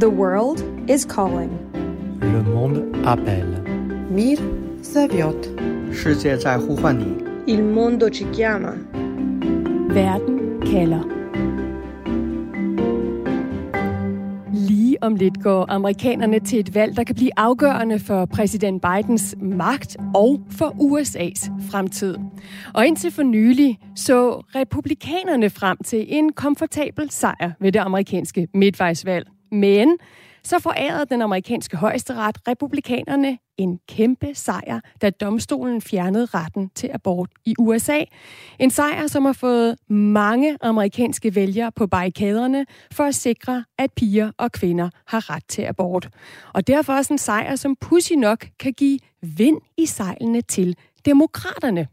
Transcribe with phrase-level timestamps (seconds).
[0.00, 1.50] The world is calling.
[2.22, 3.62] Le monde appelle.
[4.10, 4.38] Mir
[4.82, 5.48] зовет.
[5.92, 7.30] 世界在呼唤你。
[7.46, 8.74] Il mondo ci chiama.
[9.88, 11.20] Verden kalder.
[14.52, 19.34] Lige om lidt går amerikanerne til et valg, der kan blive afgørende for præsident Bidens
[19.40, 22.16] magt og for USA's fremtid.
[22.74, 29.26] Og indtil for nylig så republikanerne frem til en komfortabel sejr ved det amerikanske midtvejsvalg.
[29.55, 29.97] Men
[30.43, 37.29] så forærede den amerikanske højesteret republikanerne en kæmpe sejr, da domstolen fjernede retten til abort
[37.45, 37.99] i USA.
[38.59, 44.31] En sejr, som har fået mange amerikanske vælgere på barrikaderne for at sikre, at piger
[44.37, 46.09] og kvinder har ret til abort.
[46.53, 51.87] Og derfor også en sejr, som pussy nok kan give vind i sejlene til demokraterne.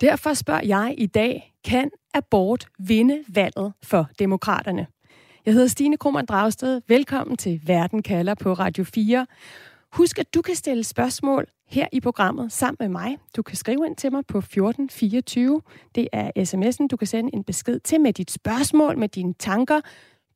[0.00, 4.86] Derfor spørger jeg i dag, kan abort vinde valget for demokraterne?
[5.46, 6.80] Jeg hedder Stine Krohmann Dragsted.
[6.88, 9.26] Velkommen til Verden kalder på Radio 4.
[9.92, 13.18] Husk, at du kan stille spørgsmål her i programmet sammen med mig.
[13.36, 15.62] Du kan skrive ind til mig på 1424.
[15.94, 16.86] Det er sms'en.
[16.86, 19.80] Du kan sende en besked til med dit spørgsmål, med dine tanker.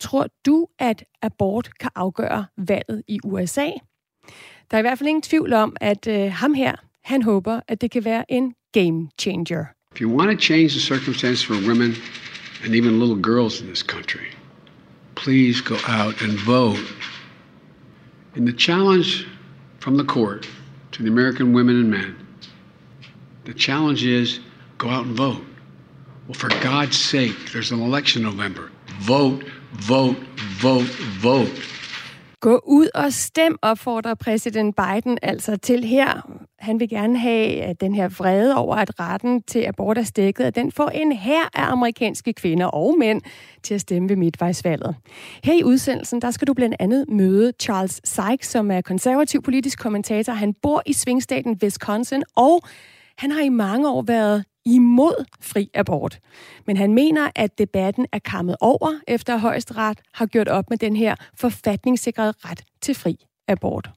[0.01, 3.71] Tror du, at abort kan afgøre valget i USA?
[4.71, 6.75] Der er i hvert fald ingen tvivl om, at øh, ham her,
[7.05, 9.65] han håber, at det kan være en game changer.
[9.95, 11.91] If you want to change the circumstances for women
[12.65, 14.40] and even little girls in this country,
[15.23, 16.85] please go out and vote.
[18.35, 19.27] And the challenge
[19.79, 20.49] from the court
[20.93, 22.17] to the American women and men,
[23.45, 24.41] the challenge is
[24.79, 25.45] go out and vote.
[26.27, 28.71] Well, for God's sake, there's an election in November.
[29.01, 30.17] Vote, vote,
[30.63, 30.91] vote,
[31.23, 31.61] vote.
[32.41, 36.40] Gå ud og stem, opfordrer præsident Biden altså til her.
[36.61, 40.45] Han vil gerne have at den her vrede over, at retten til abort er stækket,
[40.45, 43.23] at den får en her af amerikanske kvinder og mænd
[43.63, 44.97] til at stemme ved midtvejsvalget.
[45.45, 49.79] Her i udsendelsen, der skal du blandt andet møde Charles Sykes, som er konservativ politisk
[49.79, 50.33] kommentator.
[50.33, 52.61] Han bor i svingstaten Wisconsin, og
[53.19, 56.19] han har i mange år været imod fri abort.
[56.67, 60.79] Men han mener, at debatten er kammet over, efter at højesteret har gjort op med
[60.79, 63.17] den her forfatningssikrede ret til fri
[63.49, 63.91] abort.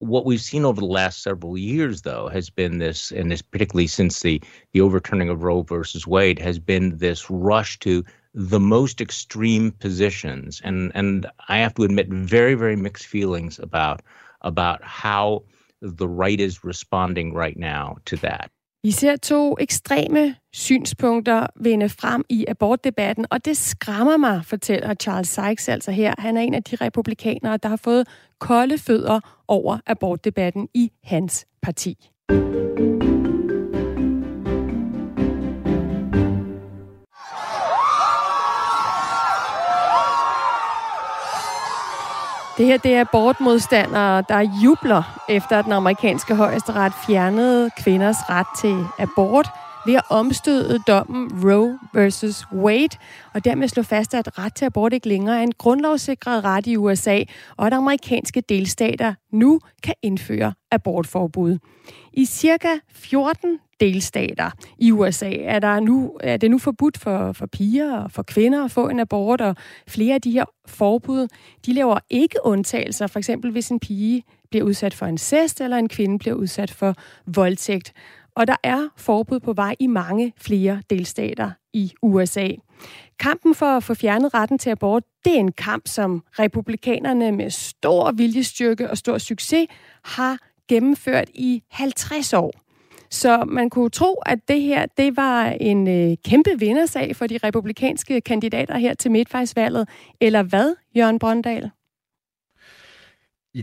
[0.00, 3.88] What we've seen over the last several years, though, has been this, and this particularly
[3.88, 4.40] since the,
[4.72, 10.60] the overturning of Roe versus Wade, has been this rush to the most extreme positions.
[10.62, 14.02] And, and I have to admit, very, very mixed feelings about,
[14.42, 15.42] about how
[15.80, 18.50] the right is responding right now to that.
[18.82, 25.28] Vi ser to ekstreme synspunkter vinde frem i abortdebatten, og det skræmmer mig, fortæller Charles
[25.28, 26.14] Sykes altså her.
[26.18, 28.08] Han er en af de republikanere, der har fået
[28.38, 32.10] kolde fødder over abortdebatten i hans parti.
[42.58, 48.46] Det her det er abortmodstandere, der jubler efter, at den amerikanske højesteret fjernede kvinders ret
[48.60, 49.48] til abort
[49.86, 52.98] ved at omstøde dommen Roe versus Wade,
[53.34, 56.76] og dermed slå fast, at ret til abort ikke længere er en grundlovssikret ret i
[56.76, 57.22] USA,
[57.56, 61.58] og at amerikanske delstater nu kan indføre abortforbud.
[62.12, 67.46] I cirka 14 delstater i USA er, der nu, er det nu forbudt for, for
[67.46, 69.56] piger og for kvinder at få en abort, og
[69.88, 71.28] flere af de her forbud,
[71.66, 75.88] de laver ikke undtagelser, for eksempel hvis en pige bliver udsat for incest, eller en
[75.88, 76.94] kvinde bliver udsat for
[77.26, 77.92] voldtægt.
[78.34, 82.48] Og der er forbud på vej i mange flere delstater i USA.
[83.18, 87.50] Kampen for at få fjernet retten til abort, det er en kamp, som republikanerne med
[87.50, 89.66] stor viljestyrke og stor succes
[90.04, 92.67] har gennemført i 50 år.
[93.10, 97.38] Så man kunne tro, at det her det var en øh, kæmpe vindersag for de
[97.44, 99.88] republikanske kandidater her til midtvejsvalget.
[100.20, 101.70] Eller hvad, Jørgen Brøndal?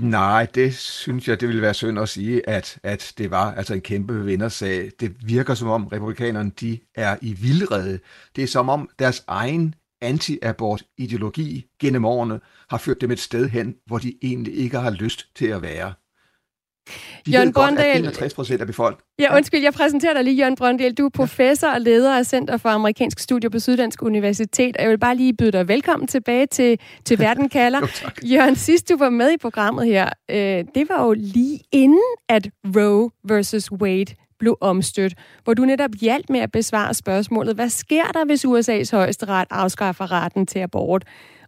[0.01, 3.73] Nej, det synes jeg, det ville være synd at sige, at, at det var altså
[3.73, 4.91] en kæmpe vindersag.
[4.99, 7.99] Det virker som om republikanerne de er i vildrede.
[8.35, 12.39] Det er som om deres egen anti-abort-ideologi gennem årene
[12.69, 15.93] har ført dem et sted hen, hvor de egentlig ikke har lyst til at være.
[17.25, 19.03] De Jørgen Brøndal- at 61 procent af befolkningen...
[19.19, 20.93] Ja, undskyld, jeg præsenterer dig lige, Jørgen Brøndel.
[20.93, 24.89] Du er professor og leder af Center for Amerikansk Studier på Syddansk Universitet, og jeg
[24.91, 27.79] vil bare lige byde dig velkommen tilbage til, til Verden kalder.
[27.85, 28.19] Jo, tak.
[28.23, 32.49] Jørgen, sidst du var med i programmet her, øh, det var jo lige inden, at
[32.75, 38.05] Roe versus Wade blev omstødt, hvor du netop hjalp med at besvare spørgsmålet, hvad sker
[38.05, 41.05] der, hvis USA's højesteret afskaffer retten til abort?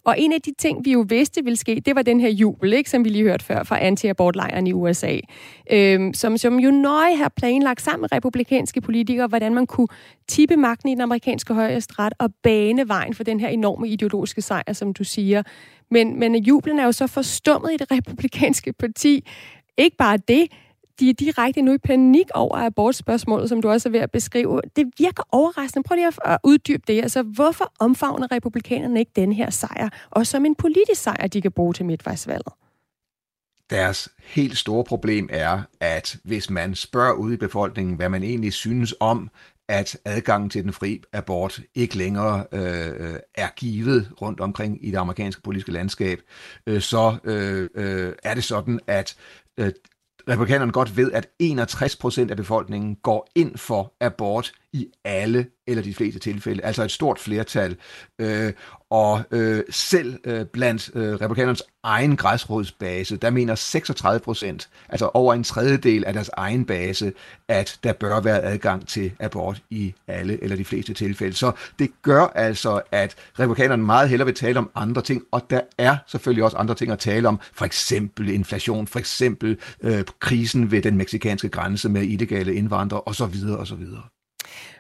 [0.08, 2.74] Og en af de ting, vi jo vidste ville ske, det var den her jubel,
[2.74, 5.18] ikke, som vi lige hørte før fra anti-abortlejren i USA,
[5.72, 9.88] øhm, som, som jo nøje har planlagt sammen med republikanske politikere, hvordan man kunne
[10.28, 14.74] tippe magten i den amerikanske højesteret og bane vejen for den her enorme ideologiske sejr,
[14.74, 15.44] som du siger.
[15.92, 19.28] Men, men jublen er jo så forstummet i det republikanske parti.
[19.78, 20.48] Ikke bare det,
[21.00, 24.62] de er direkte nu i panik over abortspørgsmålet, som du også er ved at beskrive.
[24.76, 25.84] Det virker overraskende.
[25.84, 27.02] Prøv lige at uddybe det.
[27.02, 31.52] Altså, hvorfor omfavner republikanerne ikke den her sejr, og som en politisk sejr, de kan
[31.52, 32.54] bruge til midtvejsvalget?
[33.70, 38.54] Deres helt store problem er, at hvis man spørger ud i befolkningen, hvad man egentlig
[38.54, 39.30] synes om,
[39.70, 44.98] at adgangen til den fri abort ikke længere øh, er givet rundt omkring i det
[44.98, 46.20] amerikanske politiske landskab,
[46.68, 49.16] øh, så øh, øh, er det sådan, at
[49.58, 49.72] øh,
[50.28, 55.84] republikanerne godt ved, at 61 procent af befolkningen går ind for abort i alle eller
[55.84, 57.76] de fleste tilfælde, altså et stort flertal.
[58.20, 58.54] Øh,
[58.90, 65.34] og øh, selv øh, blandt øh, republikanernes egen græsrådsbase, der mener 36 procent, altså over
[65.34, 67.14] en tredjedel af deres egen base,
[67.48, 71.34] at der bør være adgang til abort i alle eller de fleste tilfælde.
[71.36, 75.62] Så det gør altså, at republikanerne meget hellere vil tale om andre ting, og der
[75.78, 80.72] er selvfølgelig også andre ting at tale om, for eksempel inflation, for eksempel øh, krisen
[80.72, 83.36] ved den meksikanske grænse med illegale indvandrere osv.
[83.60, 83.84] osv.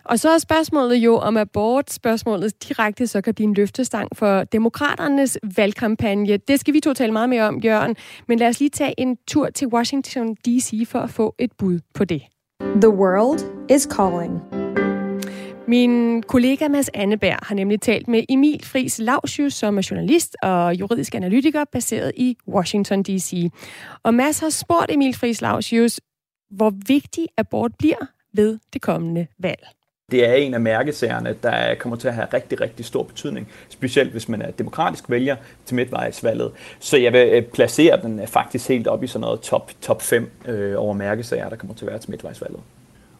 [0.03, 4.43] Og så er spørgsmålet jo om abort, spørgsmålet direkte så kan blive en løftestang for
[4.43, 6.37] demokraternes valgkampagne.
[6.37, 7.95] Det skal vi to tale meget mere om, Jørgen.
[8.27, 10.87] Men lad os lige tage en tur til Washington D.C.
[10.87, 12.21] for at få et bud på det.
[12.81, 14.41] The world is calling.
[15.67, 20.79] Min kollega Mads Anneberg har nemlig talt med Emil Friis Lausius, som er journalist og
[20.79, 23.51] juridisk analytiker baseret i Washington D.C.
[24.03, 25.99] Og Mads har spurgt Emil Friis Lausius,
[26.51, 28.05] hvor vigtig abort bliver
[28.37, 29.67] ved det kommende valg.
[30.11, 34.11] Det er en af mærkesagerne, der kommer til at have rigtig, rigtig stor betydning, specielt
[34.11, 35.35] hvis man er demokratisk vælger
[35.65, 36.51] til midtvejsvalget.
[36.79, 40.01] Så jeg vil øh, placere den øh, faktisk helt op i sådan noget top, top
[40.01, 42.59] 5 øh, over mærkesager, der kommer til at være til midtvejsvalget.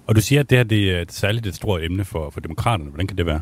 [0.08, 2.40] Og du siger, at det her det er et særligt et stort emne for, for
[2.40, 2.90] demokraterne.
[2.90, 3.42] Hvordan kan det være?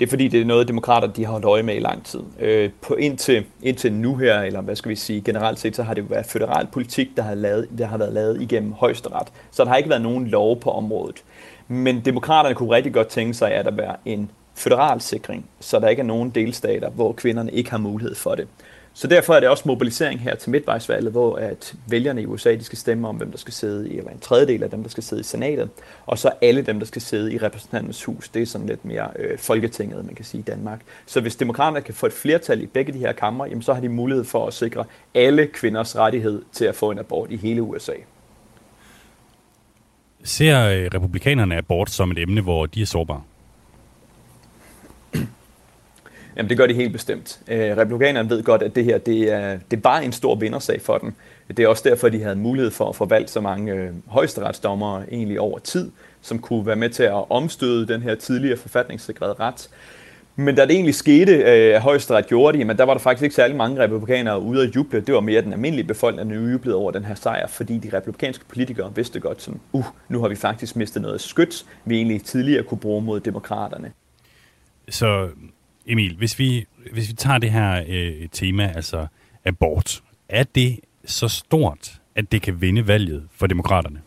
[0.00, 2.20] Det er fordi, det er noget, demokrater de har holdt øje med i lang tid.
[2.38, 5.94] Øh, på indtil, indtil nu her, eller hvad skal vi sige, generelt set, så har
[5.94, 9.28] det jo været federal politik, der har, lavet, der har været lavet igennem højesteret.
[9.50, 11.22] Så der har ikke været nogen lov på området.
[11.68, 15.88] Men demokraterne kunne rigtig godt tænke sig, at der være en federal sikring, så der
[15.88, 18.48] ikke er nogen delstater, hvor kvinderne ikke har mulighed for det.
[18.92, 22.64] Så derfor er det også mobilisering her til midtvejsvalget, hvor at vælgerne i USA de
[22.64, 25.02] skal stemme om, hvem der skal sidde i, eller en tredjedel af dem, der skal
[25.02, 25.68] sidde i senatet,
[26.06, 28.28] og så alle dem, der skal sidde i repræsentanternes hus.
[28.28, 30.80] Det er sådan lidt mere øh, folketinget, man kan sige i Danmark.
[31.06, 33.80] Så hvis demokraterne kan få et flertal i begge de her kammer, jamen, så har
[33.80, 34.84] de mulighed for at sikre
[35.14, 37.92] alle kvinders rettighed til at få en abort i hele USA.
[40.24, 43.22] Ser øh, republikanerne abort som et emne, hvor de er sårbare?
[46.36, 47.40] Jamen det gør de helt bestemt.
[47.48, 50.82] Øh, republikanerne ved godt, at det her det er, det er bare en stor vindersag
[50.82, 51.14] for dem.
[51.48, 55.04] Det er også derfor, de havde mulighed for at få valgt så mange øh, højesteretsdommere
[55.12, 55.90] egentlig over tid,
[56.20, 59.68] som kunne være med til at omstøde den her tidligere forfatningssikrede ret.
[60.36, 63.22] Men da det egentlig skete, øh, at højesteret gjorde det, men der var der faktisk
[63.22, 65.00] ikke særlig mange republikanere ude at juble.
[65.00, 68.44] Det var mere den almindelige befolkning, der jublede over den her sejr, fordi de republikanske
[68.48, 72.62] politikere vidste godt som, uh, nu har vi faktisk mistet noget skyt, vi egentlig tidligere
[72.62, 73.92] kunne bruge mod demokraterne.
[74.88, 75.28] Så
[75.86, 79.06] Emil, hvis vi, hvis vi tager det her øh, tema, altså
[79.44, 84.00] abort, er det så stort, at det kan vinde valget for demokraterne?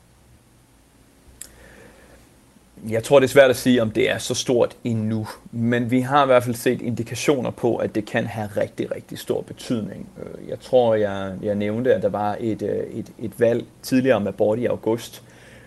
[2.90, 6.00] Jeg tror, det er svært at sige, om det er så stort endnu, men vi
[6.00, 10.10] har i hvert fald set indikationer på, at det kan have rigtig, rigtig stor betydning.
[10.24, 14.16] Øh, jeg tror, jeg, jeg nævnte, at der var et, øh, et, et valg tidligere
[14.16, 15.24] om abort i august,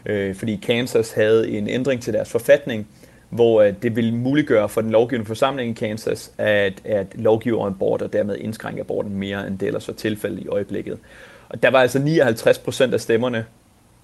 [0.07, 2.87] øh, fordi Kansas havde en ændring til deres forfatning,
[3.31, 7.67] hvor øh, det vil muliggøre for den lovgivende forsamling i Kansas at, at lovgive om
[7.67, 10.99] abort og dermed indskrænke aborten mere, end det ellers var tilfældet i øjeblikket.
[11.49, 13.45] Og der var altså 59 procent af stemmerne,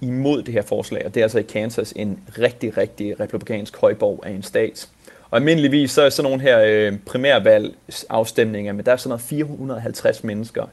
[0.01, 4.23] imod det her forslag, og det er altså i Kansas en rigtig, rigtig republikansk højborg
[4.25, 4.89] af en stat.
[5.33, 10.23] Og almindeligvis så er sådan nogle her øh, primærvalgsafstemninger, men der er sådan noget 450
[10.23, 10.63] mennesker,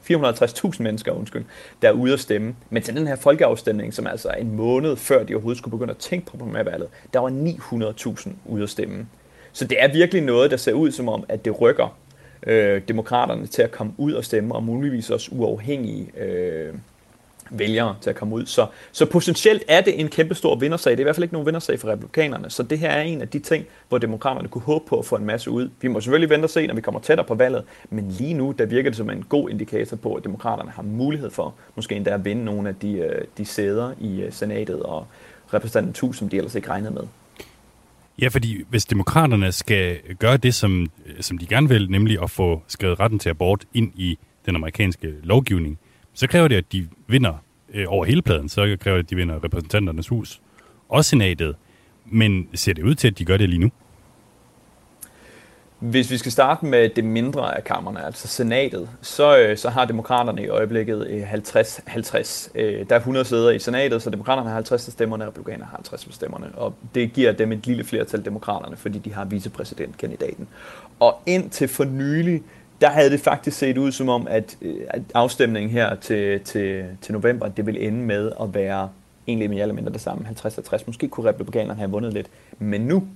[0.73, 1.45] 450.000 mennesker, undskyld,
[1.81, 2.55] der er ude at stemme.
[2.69, 5.91] Men til den her folkeafstemning, som altså er en måned før de overhovedet skulle begynde
[5.91, 7.29] at tænke på primærvalget, der var
[8.25, 9.07] 900.000 ude at stemme.
[9.51, 11.97] Så det er virkelig noget, der ser ud som om, at det rykker
[12.47, 16.73] øh, demokraterne til at komme ud og stemme, og muligvis også uafhængige øh,
[17.51, 18.45] vælgere til at komme ud.
[18.45, 20.91] Så, så potentielt er det en kæmpe stor vindersag.
[20.91, 22.49] Det er i hvert fald ikke nogen vindersag for republikanerne.
[22.49, 25.15] Så det her er en af de ting, hvor demokraterne kunne håbe på at få
[25.15, 25.69] en masse ud.
[25.81, 27.63] Vi må selvfølgelig vente og se, når vi kommer tættere på valget.
[27.89, 31.29] Men lige nu, der virker det som en god indikator på, at demokraterne har mulighed
[31.29, 35.07] for måske endda at vinde nogle af de, øh, de sæder i øh, senatet og
[35.53, 37.03] repræsentanten som de ellers ikke regnede med.
[38.21, 42.29] Ja, fordi hvis demokraterne skal gøre det, som, øh, som de gerne vil, nemlig at
[42.29, 45.79] få skrevet retten til abort ind i den amerikanske lovgivning,
[46.13, 47.33] så kræver det, at de vinder
[47.73, 48.49] øh, over hele pladen.
[48.49, 50.41] Så kræver det, at de vinder repræsentanternes hus
[50.89, 51.55] og senatet.
[52.05, 53.71] Men ser det ud til, at de gør det lige nu?
[55.79, 59.85] Hvis vi skal starte med det mindre af kammerne, altså senatet, så, øh, så har
[59.85, 62.51] demokraterne i øjeblikket øh, 50-50.
[62.55, 65.65] Øh, der er 100 sæder i senatet, så demokraterne har 50 af stemmerne, og republikanerne
[65.65, 66.47] har 50 af stemmerne.
[66.53, 70.47] Og det giver dem et lille flertal demokraterne, fordi de har vicepræsidentkandidaten.
[70.99, 72.43] Og indtil for nylig,
[72.81, 76.85] der havde det faktisk set ud som om, at, øh, at afstemningen her til, til,
[77.01, 78.89] til november, det vil ende med at være
[79.27, 80.83] egentlig mere eller mindre det samme, 50-60.
[80.87, 82.27] Måske kunne republikanerne have vundet lidt.
[82.59, 83.07] Men nu,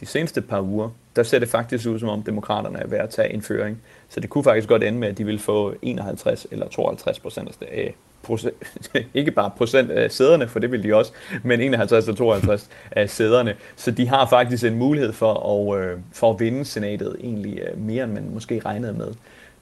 [0.00, 3.10] de seneste par uger, der ser det faktisk ud som om demokraterne er ved at
[3.10, 6.68] tage føring så det kunne faktisk godt ende med, at de vil få 51 eller
[6.68, 8.54] 52 procent af procent,
[9.14, 11.12] ikke bare procent af sæderne, for det vil de også,
[11.42, 13.54] men 51 eller 52 af sæderne.
[13.76, 17.78] Så de har faktisk en mulighed for at, øh, for at vinde senatet egentlig øh,
[17.78, 19.08] mere, end man måske regnede med.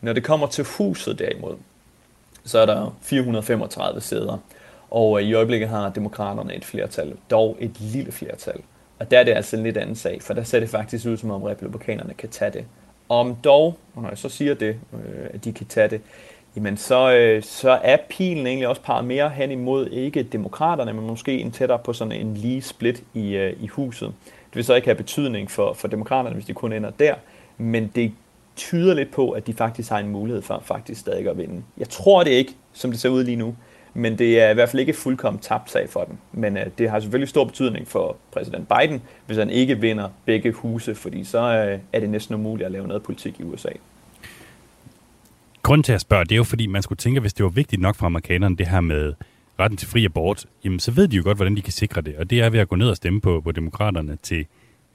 [0.01, 1.55] Når det kommer til huset derimod,
[2.45, 4.39] så er der 435 sæder,
[4.91, 8.61] og øh, i øjeblikket har demokraterne et flertal, dog et lille flertal.
[8.99, 11.17] Og der er det altså en lidt anden sag, for der ser det faktisk ud
[11.17, 12.65] som om republikanerne kan tage det.
[13.09, 16.01] Om dog, og når jeg så siger det, øh, at de kan tage det,
[16.57, 21.07] jamen så, øh, så er pilen egentlig også par mere hen imod ikke demokraterne, men
[21.07, 24.09] måske en tættere på sådan en lige split i, øh, i huset.
[24.25, 27.15] Det vil så ikke have betydning for, for demokraterne, hvis de kun ender der,
[27.59, 28.13] men det
[28.57, 31.63] tyder lidt på, at de faktisk har en mulighed for faktisk stadig at vinde.
[31.79, 33.55] Jeg tror det ikke, som det ser ud lige nu,
[33.97, 36.17] men det er i hvert fald ikke fuldkommen tabt sag for dem.
[36.33, 40.53] Men øh, det har selvfølgelig stor betydning for præsident Biden, hvis han ikke vinder begge
[40.53, 43.69] huse, fordi så øh, er det næsten umuligt at lave noget politik i USA.
[45.63, 47.51] Grunden til at spørge, det er jo fordi, man skulle tænke, at hvis det var
[47.51, 49.15] vigtigt nok for amerikanerne, det her med
[49.61, 52.17] retten til fri abort, jamen så ved de jo godt, hvordan de kan sikre det.
[52.17, 54.47] Og det er ved at gå ned og stemme på, på demokraterne til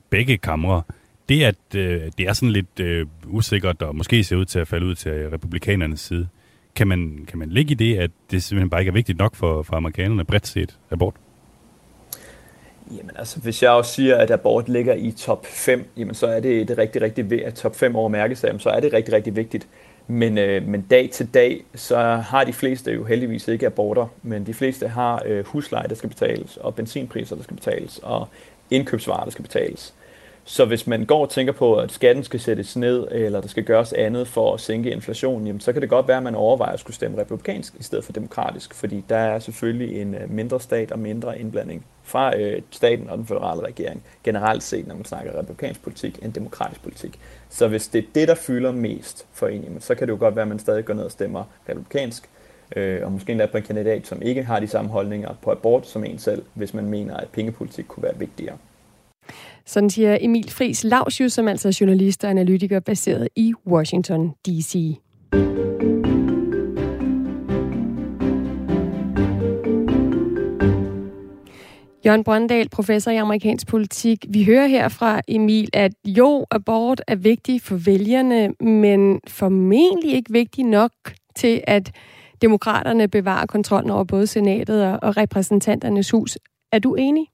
[0.09, 0.83] begge kamre.
[1.29, 4.67] Det, at øh, det er sådan lidt øh, usikkert, og måske ser ud til at
[4.67, 6.27] falde ud til republikanernes side,
[6.75, 9.35] kan man, kan man ligge i det, at det simpelthen bare ikke er vigtigt nok
[9.35, 11.15] for, for amerikanerne bredt set abort?
[12.91, 16.39] Jamen altså, hvis jeg også siger, at abort ligger i top 5, jamen så er
[16.39, 19.67] det, det rigtig, rigtig at top 5 over mærkesager, så er det rigtig, rigtig vigtigt.
[20.07, 24.45] Men, øh, men dag til dag, så har de fleste jo heldigvis ikke aborter, men
[24.45, 28.27] de fleste har øh, husleje, der skal betales, og benzinpriser, der skal betales, og
[28.71, 29.93] indkøbsvarer, der skal betales.
[30.43, 33.63] Så hvis man går og tænker på, at skatten skal sættes ned, eller der skal
[33.63, 36.73] gøres andet for at sænke inflationen, jamen, så kan det godt være, at man overvejer
[36.73, 40.59] at skulle stemme republikansk i stedet for demokratisk, fordi der er selvfølgelig en øh, mindre
[40.59, 45.05] stat og mindre indblanding fra øh, staten og den federale regering, generelt set, når man
[45.05, 47.19] snakker republikansk politik, end demokratisk politik.
[47.49, 50.19] Så hvis det er det, der fylder mest for en, jamen, så kan det jo
[50.19, 52.29] godt være, at man stadig går ned og stemmer republikansk,
[52.75, 55.87] øh, og måske endda på en kandidat, som ikke har de samme holdninger på abort
[55.87, 58.57] som en selv, hvis man mener, at pengepolitik kunne være vigtigere.
[59.65, 64.97] Sådan siger Emil Fris Lausius, som altså er journalist og analytiker baseret i Washington D.C.
[72.05, 74.25] Jørgen Brøndal, professor i amerikansk politik.
[74.29, 80.31] Vi hører her fra Emil, at jo, abort er vigtig for vælgerne, men formentlig ikke
[80.31, 80.91] vigtig nok
[81.35, 81.91] til, at
[82.41, 86.37] demokraterne bevarer kontrollen over både senatet og repræsentanternes hus.
[86.71, 87.27] Er du enig?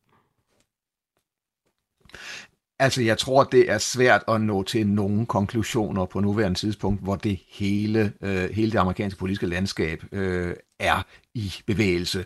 [2.80, 7.16] Altså, jeg tror, det er svært at nå til nogle konklusioner på nuværende tidspunkt, hvor
[7.16, 12.26] det hele, øh, hele det amerikanske politiske landskab øh, er i bevægelse.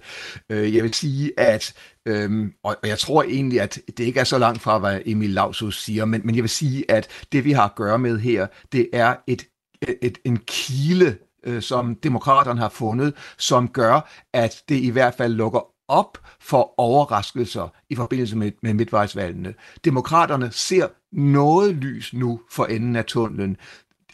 [0.49, 1.73] Øh, jeg vil sige, at,
[2.05, 5.83] øh, og jeg tror egentlig, at det ikke er så langt fra, hvad Emil Lausus
[5.83, 8.89] siger, men, men jeg vil sige, at det vi har at gøre med her, det
[8.93, 9.45] er et,
[10.01, 15.33] et, en kile, øh, som demokraterne har fundet, som gør, at det i hvert fald
[15.33, 19.53] lukker op for overraskelser i forbindelse med, med midtvejsvalgene.
[19.85, 23.57] Demokraterne ser noget lys nu for enden af tunnelen.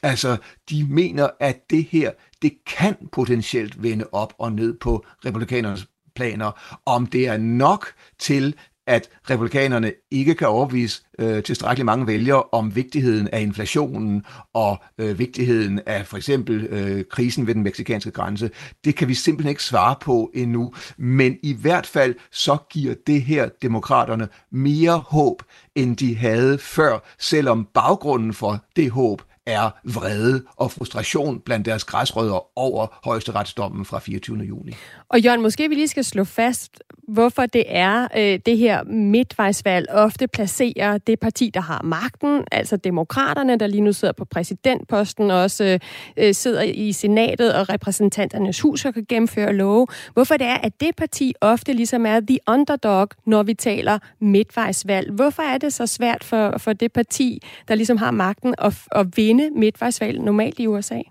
[0.03, 0.37] Altså,
[0.69, 6.79] de mener, at det her, det kan potentielt vende op og ned på republikanernes planer.
[6.85, 7.87] Om det er nok
[8.19, 8.55] til,
[8.87, 15.19] at republikanerne ikke kan overbevise øh, tilstrækkeligt mange vælgere om vigtigheden af inflationen og øh,
[15.19, 18.49] vigtigheden af for eksempel øh, krisen ved den meksikanske grænse.
[18.85, 23.21] Det kan vi simpelthen ikke svare på endnu, men i hvert fald så giver det
[23.21, 25.43] her demokraterne mere håb,
[25.75, 31.83] end de havde før, selvom baggrunden for det håb er vrede og frustration blandt deres
[31.83, 34.37] græsrødder over højesteretsdommen fra 24.
[34.37, 34.71] juni.
[35.09, 39.87] Og Jørgen, måske vi lige skal slå fast, hvorfor det er, øh, det her midtvejsvalg
[39.91, 45.31] ofte placerer det parti, der har magten, altså demokraterne, der lige nu sidder på præsidentposten,
[45.31, 45.79] og også
[46.17, 49.87] øh, sidder i senatet og repræsentanternes hus og kan gennemføre love.
[50.13, 55.11] Hvorfor det er, at det parti ofte ligesom er the underdog, når vi taler midtvejsvalg.
[55.11, 59.17] Hvorfor er det så svært for, for det parti, der ligesom har magten, at, at
[59.17, 61.01] vinde midtvejsvalg normalt i USA?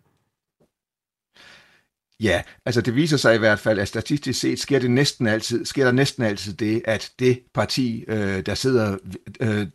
[2.20, 5.64] Ja, altså det viser sig i hvert fald, at statistisk set sker det næsten altid,
[5.64, 8.96] sker der næsten altid det, at det parti, øh, der sidder,
[9.40, 9.66] øh,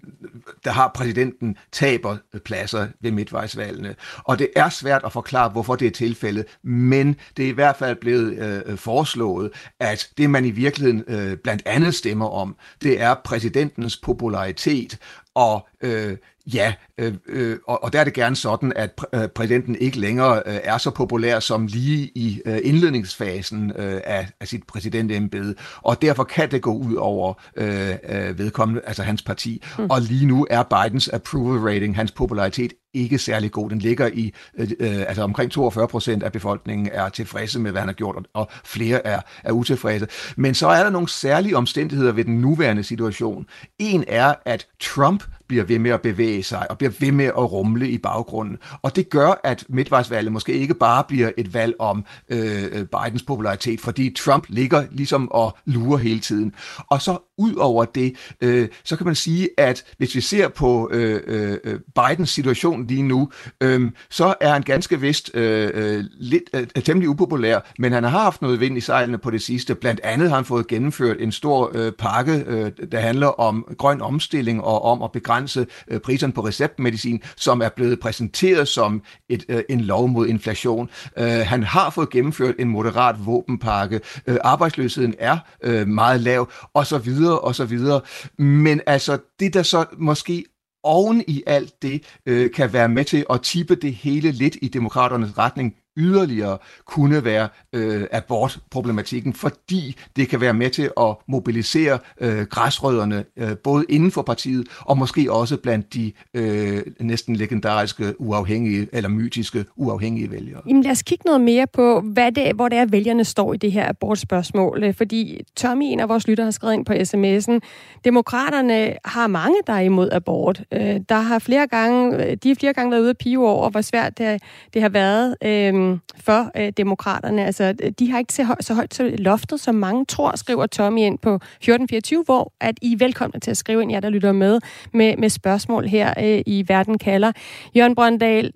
[0.63, 3.95] der har præsidenten, taber pladser ved midtvejsvalgene.
[4.17, 7.75] Og det er svært at forklare, hvorfor det er tilfældet, men det er i hvert
[7.77, 13.01] fald blevet øh, foreslået, at det man i virkeligheden øh, blandt andet stemmer om, det
[13.01, 14.97] er præsidentens popularitet
[15.35, 19.27] og øh, Ja, øh, øh, og, og der er det gerne sådan, at pr- øh,
[19.27, 24.47] præsidenten ikke længere øh, er så populær som lige i øh, indledningsfasen øh, af, af
[24.47, 29.63] sit præsidentembede, og derfor kan det gå ud over øh, øh, vedkommende, altså hans parti.
[29.77, 29.89] Mm.
[29.89, 33.69] Og lige nu er Bidens approval rating, hans popularitet, ikke særlig god.
[33.69, 37.81] Den ligger i, øh, øh altså omkring 42 procent af befolkningen er tilfredse med, hvad
[37.81, 40.07] han har gjort, og flere er, er utilfredse.
[40.37, 43.45] Men så er der nogle særlige omstændigheder ved den nuværende situation.
[43.79, 47.51] En er, at Trump bliver ved med at bevæge sig og bliver ved med at
[47.51, 48.57] rumle i baggrunden.
[48.81, 53.23] Og det gør, at midtvejsvalget måske ikke bare bliver et valg om øh, øh, Bidens
[53.23, 56.53] popularitet, fordi Trump ligger ligesom og lurer hele tiden.
[56.89, 60.89] Og så ud over det, øh, så kan man sige, at hvis vi ser på
[60.93, 63.29] øh, øh, Bidens situation lige nu,
[63.61, 68.03] øh, så er han ganske vist øh, øh lidt øh, øh, temmelig upopulær, men han
[68.03, 69.75] har haft noget vind i sejlene på det sidste.
[69.75, 74.01] Blandt andet har han fået gennemført en stor øh, pakke, øh, der handler om grøn
[74.01, 76.41] omstilling og om at begrænse øh, priserne på
[76.81, 80.89] medicin, som er blevet præsenteret som et, øh, en lov mod inflation.
[81.17, 83.99] Øh, han har fået gennemført en moderat våbenpakke.
[84.27, 88.01] Øh, arbejdsløsheden er øh, meget lav, og så videre, og så videre.
[88.37, 90.45] Men altså, det der så måske
[90.83, 94.67] oven i alt det øh, kan være med til at tippe det hele lidt i
[94.67, 101.99] demokraternes retning, yderligere kunne være øh, abortproblematikken, fordi det kan være med til at mobilisere
[102.21, 108.21] øh, græsrødderne øh, både inden for partiet og måske også blandt de øh, næsten legendariske
[108.21, 110.61] uafhængige eller mytiske uafhængige vælgere.
[110.67, 113.57] Jamen lad os kigge noget mere på, hvad det, hvor det er, vælgerne står i
[113.57, 114.83] det her abortspørgsmål.
[114.83, 117.59] Øh, fordi Tommy, en af vores lytter, har skrevet ind på sms'en,
[118.03, 120.63] demokraterne har mange, der er imod abort.
[120.73, 123.69] Øh, der har flere gange, øh, de har flere gange været ude at pive over,
[123.69, 124.41] hvor svært det,
[124.73, 125.35] det har været.
[125.43, 127.45] Øh, øh, for øh, demokraterne.
[127.45, 130.99] Altså, de har ikke så, høj, så højt til loftet, som mange tror, skriver Tommy
[130.99, 134.31] ind på 1424, hvor at I er velkomne til at skrive ind, jer der lytter
[134.31, 134.59] med,
[134.93, 137.31] med, med spørgsmål her øh, i Verden kalder.
[137.75, 138.51] Jørgen Brøndal,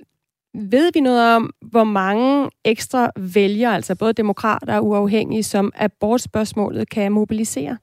[0.54, 6.90] ved vi noget om, hvor mange ekstra vælgere, altså både demokrater og uafhængige, som abortspørgsmålet
[6.90, 7.78] kan mobilisere?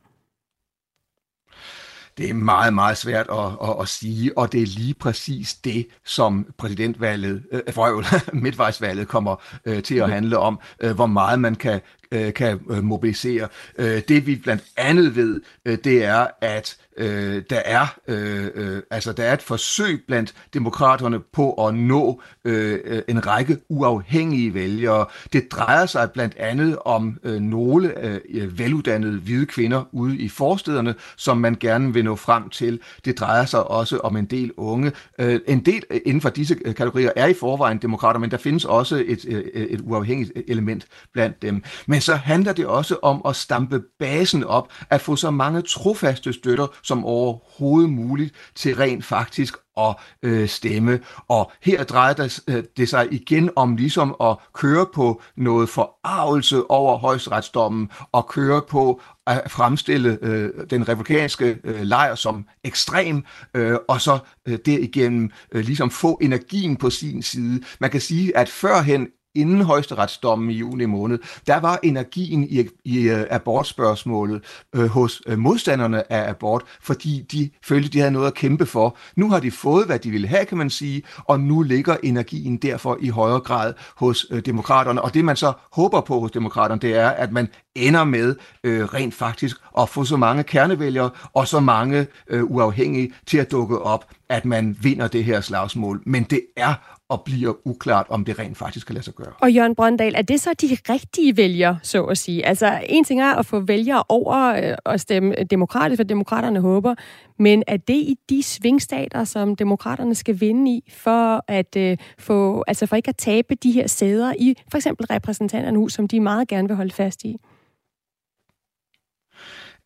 [2.19, 5.87] Det er meget, meget svært at, at, at sige, og det er lige præcis det,
[6.05, 8.05] som præsidentvalget, øh, for
[8.45, 11.81] midtvejsvalget kommer øh, til at handle om, øh, hvor meget man kan,
[12.13, 13.49] øh, kan øh, mobilisere.
[13.79, 18.83] Øh, det vi blandt andet ved, øh, det er, at øh, der er øh, øh,
[18.91, 25.07] altså der er et forsøg blandt demokraterne på at nå øh, en række uafhængige vælgere.
[25.33, 30.95] Det drejer sig blandt andet om øh, nogle øh, veluddannede hvide kvinder ude i forstederne,
[31.17, 32.81] som man gerne vil nå frem til.
[33.05, 34.93] Det drejer sig også om en del unge.
[35.19, 38.37] Øh, en del øh, inden for disse øh, kategorier er i forvejen demokrater, men der
[38.37, 41.63] findes også et, et, et uafhængigt element blandt dem.
[41.87, 46.33] Men så handler det også om at stampe basen op, at få så mange trofaste
[46.33, 51.01] støtter som overhovedet muligt til rent faktisk at øh, stemme.
[51.29, 56.71] Og her drejer det, øh, det sig igen om ligesom at køre på noget forarvelse
[56.71, 63.77] over højesteretsdommen og køre på at fremstille øh, den republikanske øh, lejr som ekstrem, øh,
[63.89, 67.63] og så øh, derigennem øh, ligesom få energien på sin side.
[67.81, 73.09] Man kan sige, at førhen inden højesteretsdommen i juni måned, der var energien i, i
[73.09, 78.35] øh, abortspørgsmålet øh, hos øh, modstanderne af abort, fordi de følte, de havde noget at
[78.35, 78.97] kæmpe for.
[79.17, 82.57] Nu har de fået, hvad de ville have, kan man sige, og nu ligger energien
[82.57, 85.03] derfor i højere grad hos øh, demokraterne.
[85.03, 88.85] Og det man så håber på hos demokraterne, det er, at man ender med øh,
[88.85, 93.79] rent faktisk at få så mange kernevælgere og så mange øh, uafhængige til at dukke
[93.79, 96.75] op, at man vinder det her slagsmål, men det er
[97.13, 99.33] og bliver uklart, om det rent faktisk kan lade sig gøre.
[99.41, 102.47] Og Jørgen Brøndal, er det så de rigtige vælgere, så at sige?
[102.47, 106.95] Altså, en ting er at få vælgere over øh, og stemme demokratisk, for demokraterne håber,
[107.39, 112.65] men er det i de svingstater, som demokraterne skal vinde i, for at øh, få,
[112.67, 116.21] altså for ikke at tabe de her sæder i for eksempel repræsentanterne hus, som de
[116.21, 117.37] meget gerne vil holde fast i?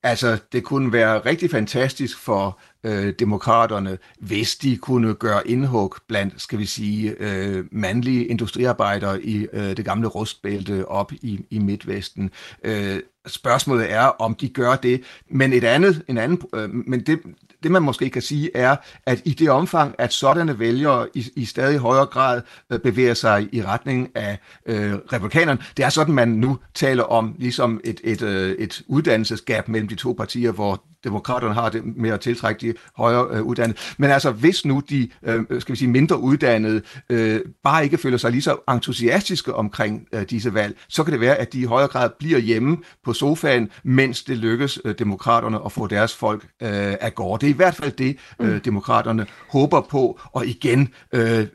[0.03, 6.43] Altså, det kunne være rigtig fantastisk for øh, demokraterne, hvis de kunne gøre indhug blandt,
[6.43, 12.31] skal vi sige, øh, mandlige industriarbejdere i øh, det gamle rustbælte op i, i Midtvesten.
[12.65, 17.21] Øh, spørgsmålet er, om de gør det, men et andet, en anden, øh, men det,
[17.63, 21.45] det man måske kan sige er, at i det omfang, at sådanne vælgere i, i
[21.45, 26.29] stadig højere grad øh, bevæger sig i retning af øh, republikanerne, det er sådan, man
[26.29, 31.55] nu taler om ligesom et, et, øh, et uddannelsesgab mellem de to partier, hvor demokraterne
[31.55, 33.79] har det med at tiltrække de højere øh, uddannede.
[33.99, 38.19] Men altså, hvis nu de, øh, skal vi sige, mindre uddannede øh, bare ikke føler
[38.19, 41.65] sig lige så entusiastiske omkring øh, disse valg, så kan det være, at de i
[41.65, 46.43] højere grad bliver hjemme på sofaen, mens det lykkes øh, demokraterne at få deres folk
[46.45, 47.41] øh, af gårde.
[47.41, 48.61] Det er i hvert fald det, øh, mm.
[48.61, 51.47] demokraterne håber på, og igen, øh,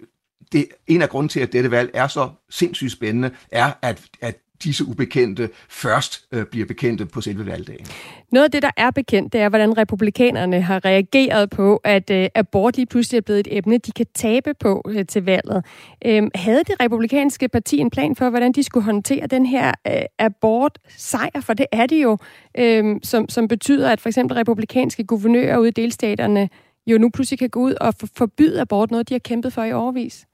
[0.51, 4.37] det, en af grunden til, at dette valg er så sindssygt spændende, er, at, at
[4.63, 7.85] disse ubekendte først øh, bliver bekendte på selve valgdagen.
[8.31, 12.27] Noget af det, der er bekendt, det er, hvordan republikanerne har reageret på, at øh,
[12.35, 15.65] abort lige pludselig er blevet et emne, de kan tabe på øh, til valget.
[16.05, 19.93] Øh, havde det republikanske parti en plan for, hvordan de skulle håndtere den her øh,
[20.19, 21.41] abort-sejr?
[21.41, 22.17] For det er det jo,
[22.57, 26.49] øh, som, som betyder, at for eksempel republikanske guvernører ude i delstaterne
[26.87, 29.73] jo nu pludselig kan gå ud og forbyde abort, noget de har kæmpet for i
[29.73, 30.25] overvis.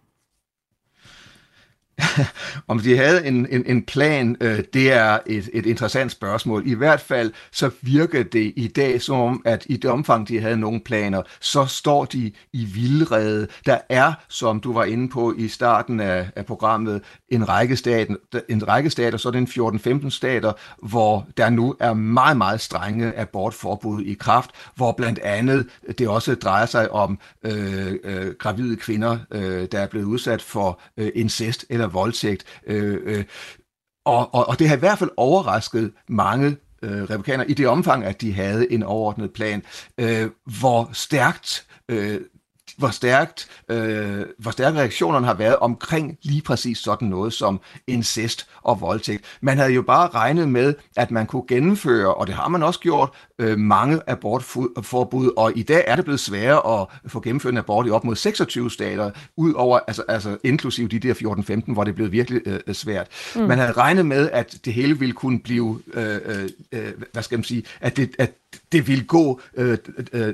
[2.68, 6.64] om de havde en, en, en plan, øh, det er et, et interessant spørgsmål.
[6.66, 10.40] I hvert fald så virker det i dag som om, at i det omfang, de
[10.40, 13.48] havde nogle planer, så står de i vildrede.
[13.66, 18.16] Der er, som du var inde på i starten af, af programmet, en række, stater,
[18.50, 20.54] en række stater, så er det 14-15 stater,
[20.88, 26.36] hvor der nu er meget, meget strenge abortforbud i kraft, hvor blandt andet det også
[26.36, 31.66] drejer sig om øh, øh, gravide kvinder, øh, der er blevet udsat for øh, incest
[31.70, 32.46] eller eller voldtægt.
[32.68, 33.26] Øh, øh,
[34.06, 38.04] og, og, og det har i hvert fald overrasket mange øh, republikanere i det omfang,
[38.04, 39.64] at de havde en overordnet plan,
[39.98, 42.22] øh, hvor stærkt øh,
[42.78, 48.48] hvor stærkt, øh, hvor stærke reaktionerne har været omkring lige præcis sådan noget som incest
[48.62, 49.26] og voldtægt.
[49.42, 52.80] Man havde jo bare regnet med, at man kunne gennemføre, og det har man også
[52.80, 53.10] gjort,
[53.40, 57.88] øh, mange abortforbud, og i dag er det blevet sværere at få gennemført en abort
[57.88, 61.96] i op mod 26 stater, ud over, altså, altså inklusive de der 14-15, hvor det
[61.96, 63.08] blevet virkelig øh, svært.
[63.36, 63.42] Mm.
[63.42, 67.44] Man havde regnet med, at det hele ville kunne blive, øh, øh, hvad skal man
[67.44, 68.34] sige, at det, at
[68.72, 69.78] det ville gå øh,
[70.14, 70.34] øh,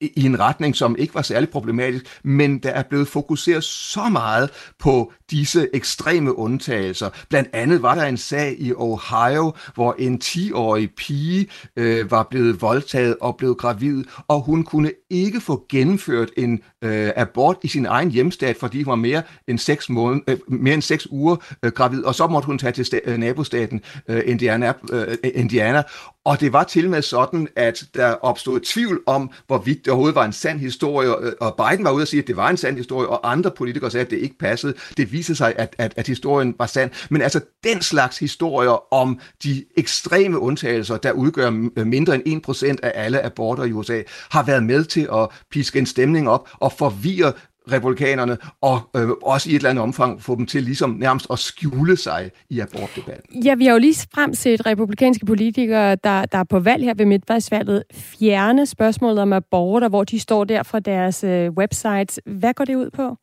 [0.00, 4.50] i en retning, som ikke var særlig problematisk, men der er blevet fokuseret så meget
[4.78, 7.10] på disse ekstreme undtagelser.
[7.28, 12.62] Blandt andet var der en sag i Ohio, hvor en 10-årig pige øh, var blevet
[12.62, 17.86] voldtaget og blevet gravid, og hun kunne ikke få gennemført en øh, abort i sin
[17.86, 21.72] egen hjemstat, fordi hun var mere end 6, måned, øh, mere end 6 uger øh,
[21.72, 25.82] gravid, og så måtte hun tage til sta- øh, nabostaten øh, Indiana, øh, Indiana,
[26.24, 30.24] og det var til med sådan, at der opstod tvivl om, hvorvidt det overhovedet var
[30.24, 32.76] en sand historie, øh, og Biden var ude og sige, at det var en sand
[32.76, 34.74] historie, og andre politikere sagde, at det ikke passede.
[34.96, 36.90] Det viste sig, at, at, at historien var sand.
[37.10, 42.76] Men altså den slags historier om de ekstreme undtagelser, der udgør øh, mindre end 1%
[42.82, 46.72] af alle aborter i USA, har været med til at piske en stemning op og
[46.72, 47.32] forvirre
[47.72, 51.38] republikanerne, og øh, også i et eller andet omfang få dem til ligesom nærmest at
[51.38, 53.42] skjule sig i abortdebatten.
[53.42, 56.94] Ja, vi har jo lige frem set republikanske politikere, der, der er på valg her
[56.94, 62.20] ved midtvejsvalget, fjerne spørgsmålet om aborter, hvor de står der fra deres øh, websites.
[62.26, 63.16] Hvad går det ud på?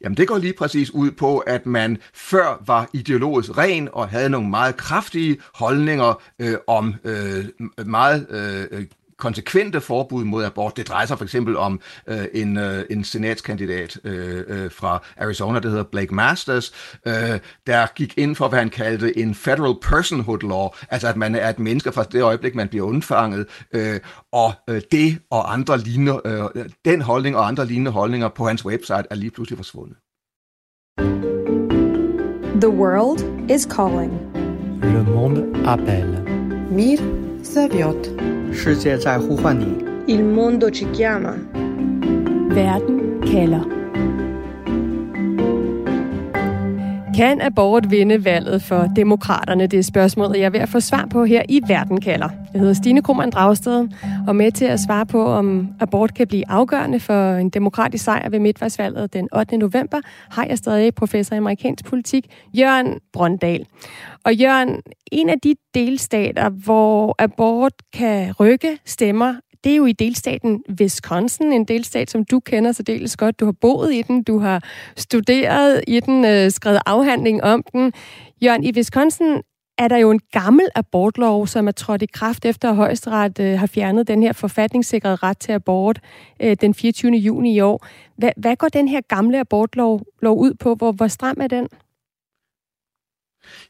[0.00, 4.30] Jamen det går lige præcis ud på, at man før var ideologisk ren og havde
[4.30, 7.44] nogle meget kraftige holdninger øh, om øh,
[7.86, 8.86] meget øh,
[9.18, 10.76] konsekvente forbud mod abort.
[10.76, 15.60] Det drejer sig for eksempel om øh, en, øh, en senatskandidat øh, øh, fra Arizona,
[15.60, 16.72] der hedder Blake Masters,
[17.06, 17.12] øh,
[17.66, 21.48] der gik ind for, hvad han kaldte en federal personhood law, altså at man er
[21.48, 24.00] et menneske fra det øjeblik, man bliver undfanget, øh,
[24.32, 28.64] og øh, det og andre lignende, øh, den holdning og andre lignende holdninger på hans
[28.64, 29.96] website er lige pludselig forsvundet.
[32.60, 34.12] The world is calling.
[34.82, 36.22] Le monde appelle.
[36.70, 37.25] Mir
[38.52, 39.84] 世界在呼唤你。
[40.08, 41.34] Il mondo ci chiama.
[42.50, 42.82] Verd
[43.24, 43.85] Keller.
[47.16, 49.66] Kan abort vinde valget for demokraterne?
[49.66, 52.28] Det er spørgsmålet, jeg er ved at få svar på her i Verden kalder.
[52.52, 53.88] Jeg hedder Stine Krummernd Dragsted,
[54.28, 58.28] Og med til at svare på, om abort kan blive afgørende for en demokratisk sejr
[58.28, 59.56] ved midtvejsvalget den 8.
[59.56, 60.00] november,
[60.30, 63.66] har jeg stadig professor i amerikansk politik, Jørgen Brøndal.
[64.24, 69.34] Og Jørgen, en af de delstater, hvor abort kan rykke stemmer,
[69.66, 73.40] det er jo i delstaten Wisconsin, en delstat, som du kender så dels godt.
[73.40, 74.62] Du har boet i den, du har
[74.96, 77.92] studeret i den, øh, skrevet afhandling om den.
[78.42, 79.42] Jørgen, i Wisconsin
[79.78, 83.58] er der jo en gammel abortlov, som er trådt i kraft efter at højesteret øh,
[83.58, 86.00] har fjernet den her forfatningssikrede ret til abort
[86.42, 87.12] øh, den 24.
[87.12, 87.86] juni i år.
[88.18, 90.74] Hvad, hvad går den her gamle abortlov lov ud på?
[90.74, 91.68] Hvor, hvor stram er den?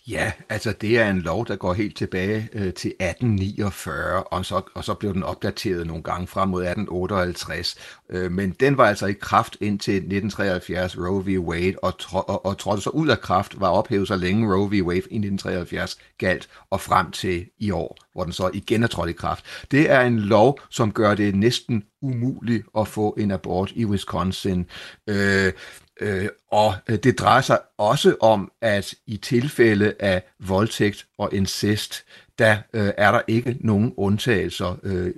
[0.08, 4.62] Ja, altså det er en lov, der går helt tilbage øh, til 1849, og så,
[4.74, 7.76] og så blev den opdateret nogle gange frem mod 1858.
[8.10, 11.38] Øh, men den var altså i kraft indtil 1973, Roe v.
[11.38, 14.70] Wade, og, tro, og, og trådte så ud af kraft, var ophævet så længe Roe
[14.70, 14.86] v.
[14.86, 19.10] Wade i 1973 galt, og frem til i år, hvor den så igen er trådt
[19.10, 19.44] i kraft.
[19.70, 24.66] Det er en lov, som gør det næsten umuligt at få en abort i Wisconsin.
[25.06, 25.52] Øh,
[26.00, 32.04] Øh, og øh, det drejer sig også om, at i tilfælde af voldtægt og incest,
[32.38, 35.14] der øh, er der ikke nogen undtagelser øh,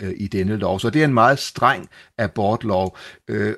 [0.00, 0.80] øh, i denne lov.
[0.80, 1.88] Så det er en meget streng
[2.18, 2.96] abortlov.
[3.28, 3.54] Øh,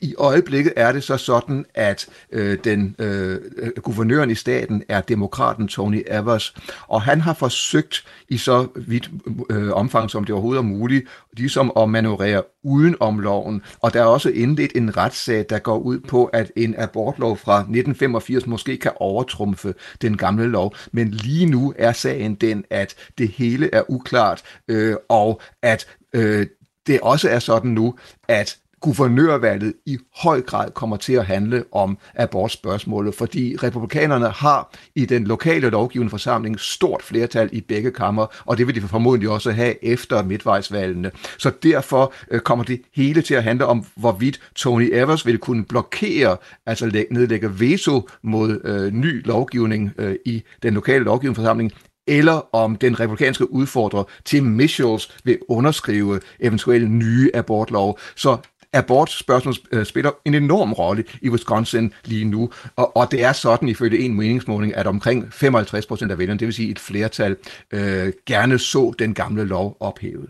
[0.00, 5.00] i øjeblikket er det så sådan, at øh, den øh, øh, guvernøren i staten er
[5.00, 6.54] demokraten Tony Evers,
[6.88, 9.10] og han har forsøgt i så vidt
[9.50, 13.62] øh, omfang, som det overhovedet er muligt, ligesom at manøvrere uden om loven.
[13.80, 17.58] Og der er også indledt en retssag, der går ud på, at en abortlov fra
[17.58, 20.74] 1985 måske kan overtrumfe den gamle lov.
[20.92, 26.46] Men lige nu er sagen den, at det hele er uklart, øh, og at øh,
[26.86, 27.94] det også er sådan nu,
[28.28, 35.04] at guvernørvalget i høj grad kommer til at handle om abortspørgsmålet, fordi republikanerne har i
[35.04, 39.50] den lokale lovgivende forsamling stort flertal i begge kammer, og det vil de formodentlig også
[39.50, 41.10] have efter midtvejsvalgene.
[41.38, 45.64] Så derfor øh, kommer det hele til at handle om, hvorvidt Tony Evers vil kunne
[45.64, 51.72] blokere, altså nedlægge veto mod øh, ny lovgivning øh, i den lokale lovgivende forsamling,
[52.06, 57.98] eller om den republikanske udfordrer Tim Michels vil underskrive eventuelle nye abortlov.
[58.16, 58.36] Så
[58.72, 59.54] abortspørgsmål
[59.84, 64.14] spiller en enorm rolle i Wisconsin lige nu, og, og det er sådan ifølge en
[64.14, 67.36] meningsmåling, at omkring 55 procent af vælgerne, det vil sige et flertal,
[67.72, 70.28] øh, gerne så den gamle lov ophævet.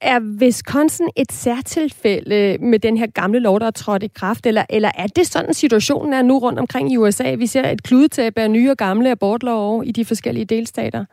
[0.00, 4.64] Er Wisconsin et særtilfælde med den her gamle lov, der er trådt i kraft, eller,
[4.70, 7.34] eller er det sådan, situationen er nu rundt omkring i USA?
[7.34, 11.04] Vi ser et kludetæppe af nye og gamle abortlov i de forskellige delstater.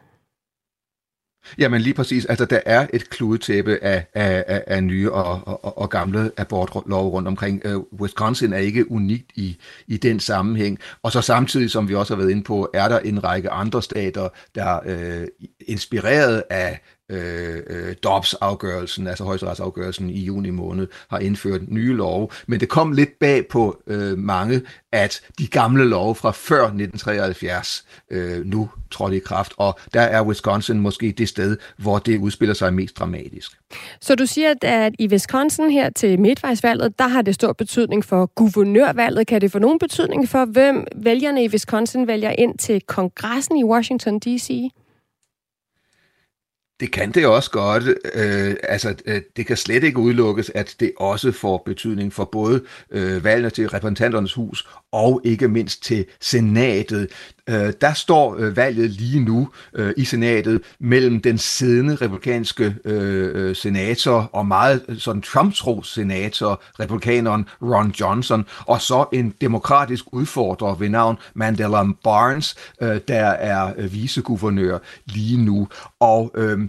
[1.57, 2.25] Jamen lige præcis.
[2.25, 7.09] Altså der er et kludetæppe af, af, af, af nye og, og, og gamle abortlov
[7.09, 7.75] rundt omkring.
[7.75, 10.79] Uh, Wisconsin er ikke unikt i, i den sammenhæng.
[11.03, 13.83] Og så samtidig, som vi også har været inde på, er der en række andre
[13.83, 15.27] stater, der uh,
[15.67, 22.27] inspireret af øh, øh, DOPS-afgørelsen, altså højesteretsafgørelsen i juni måned, har indført nye love.
[22.47, 27.85] Men det kom lidt bag på øh, mange, at de gamle love fra før 1973
[28.11, 32.53] øh, nu trådte i kraft, og der er Wisconsin måske det sted, hvor det udspiller
[32.53, 33.51] sig mest dramatisk.
[34.01, 38.25] Så du siger, at i Wisconsin her til midtvejsvalget, der har det stor betydning for
[38.25, 39.27] guvernørvalget.
[39.27, 43.63] Kan det få nogen betydning for, hvem vælgerne i Wisconsin vælger ind til kongressen i
[43.63, 44.51] Washington D.C.?
[46.79, 47.83] Det kan det også godt.
[48.13, 52.63] Øh, altså, øh, det kan slet ikke udelukkes, at det også får betydning for både
[52.91, 57.11] øh, valgene til repræsentanternes hus og ikke mindst til senatet.
[57.49, 63.49] Øh, der står øh, valget lige nu øh, i senatet mellem den siddende republikanske øh,
[63.49, 70.05] øh senator og meget øh, sådan Trump-tro senator, republikaneren Ron Johnson, og så en demokratisk
[70.11, 75.67] udfordrer ved navn Mandela Barnes, øh, der er øh, viceguvernør lige nu.
[75.99, 76.59] Og øh,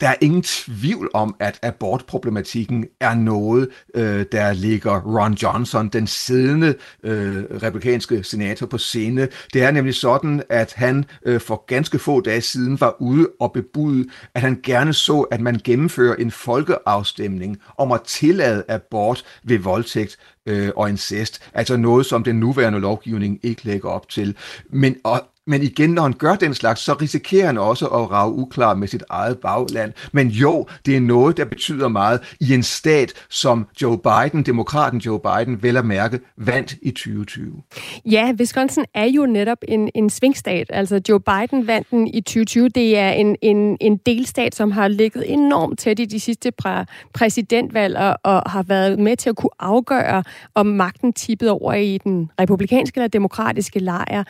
[0.00, 6.06] der er ingen tvivl om, at abortproblematikken er noget, øh, der ligger Ron Johnson, den
[6.06, 9.28] siddende øh, republikanske senator, på scene.
[9.52, 13.52] Det er nemlig sådan, at han øh, for ganske få dage siden var ude og
[13.52, 19.58] bebude, at han gerne så, at man gennemfører en folkeafstemning om at tillade abort ved
[19.58, 21.40] voldtægt øh, og incest.
[21.54, 24.36] Altså noget, som den nuværende lovgivning ikke lægger op til.
[24.70, 28.32] Men, og, men igen, når han gør den slags, så risikerer han også at rave
[28.32, 29.92] uklar med sit eget bagland.
[30.12, 35.00] Men jo, det er noget, der betyder meget i en stat, som Joe Biden, demokraten
[35.00, 37.62] Joe Biden, vel at mærke, vandt i 2020.
[38.04, 40.66] Ja, Wisconsin er jo netop en, en svingstat.
[40.70, 42.68] Altså Joe Biden vandt den i 2020.
[42.68, 46.84] Det er en, en, en delstat, som har ligget enormt tæt i de sidste præ-
[47.14, 51.98] præsidentvalg og, og har været med til at kunne afgøre, om magten tippede over i
[51.98, 54.24] den republikanske eller demokratiske lejr.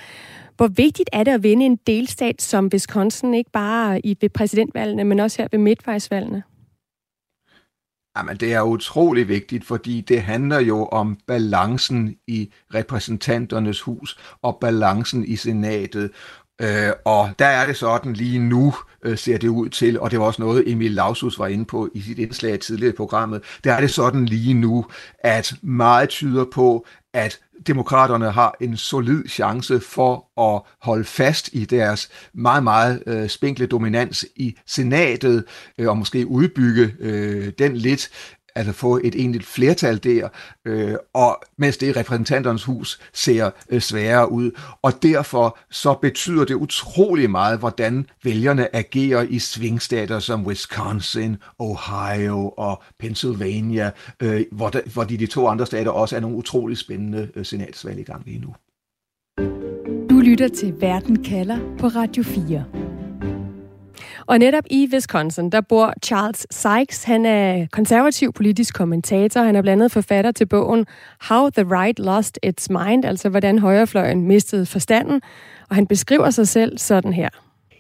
[0.59, 5.05] Hvor vigtigt er det at vinde en delstat som Wisconsin, ikke bare i, ved præsidentvalgene,
[5.05, 6.43] men også her ved midtvejsvalgene?
[8.17, 14.59] Jamen, det er utrolig vigtigt, fordi det handler jo om balancen i repræsentanternes hus og
[14.61, 16.11] balancen i senatet.
[16.63, 20.21] Øh, og der er det sådan lige nu, øh, ser det ud til, og det
[20.21, 23.73] var også noget, Emil Lausus var inde på i sit indslag tidligere i programmet, der
[23.73, 24.87] er det sådan lige nu,
[25.19, 31.65] at meget tyder på, at demokraterne har en solid chance for at holde fast i
[31.65, 35.45] deres meget, meget øh, spinkle dominans i senatet,
[35.79, 38.11] øh, og måske udbygge øh, den lidt
[38.59, 40.29] altså få et egentligt flertal der,
[40.65, 44.51] øh, og mens det i repræsentanternes hus ser øh, sværere ud.
[44.83, 52.49] Og derfor så betyder det utrolig meget, hvordan vælgerne agerer i svingstater som Wisconsin, Ohio
[52.57, 53.91] og Pennsylvania,
[54.23, 57.45] øh, hvor, de, hvor de, de to andre stater også er nogle utrolig spændende øh,
[57.45, 58.55] senatsvalg i gang lige nu.
[60.11, 62.88] Du lytter til Verden kalder på Radio 4.
[64.27, 67.05] Og netop i Wisconsin, der bor Charles Sykes.
[67.05, 69.41] Han er konservativ politisk kommentator.
[69.41, 70.87] Han er blandt andet forfatter til bogen
[71.29, 75.21] How the Right Lost Its Mind, altså hvordan højrefløjen mistede forstanden.
[75.71, 77.29] Og han beskriver sig selv sådan her.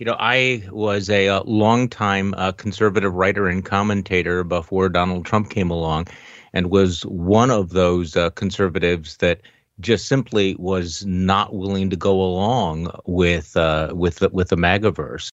[0.01, 5.25] You know, I was a, uh, long time uh, conservative writer and commentator before Donald
[5.25, 6.07] Trump came along,
[6.53, 9.39] and was one of those uh, conservatives that
[9.81, 15.31] just simply was not willing to go along with uh, with the, with the MAGAverse.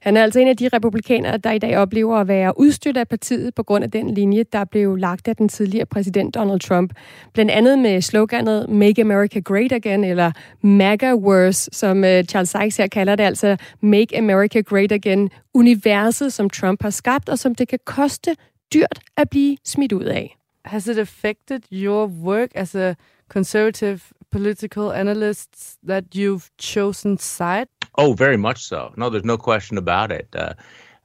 [0.00, 3.08] Han er altså en af de republikanere, der i dag oplever at være udstødt af
[3.08, 6.92] partiet på grund af den linje, der blev lagt af den tidligere præsident Donald Trump.
[7.34, 12.76] Blandt andet med sloganet Make America Great Again, eller MAGA Worse, som øh, Charles Sykes
[12.76, 17.54] her kalder det, altså Make America Great Again, universet, som Trump har skabt, og som
[17.54, 18.36] det kan koste
[18.74, 20.36] dyrt at blive smidt ud af.
[20.64, 22.94] Has it affected your work as a
[23.28, 27.75] conservative political analyst that you've chosen side?
[27.98, 28.92] Oh, very much so.
[28.96, 30.28] No, there's no question about it.
[30.34, 30.54] Uh,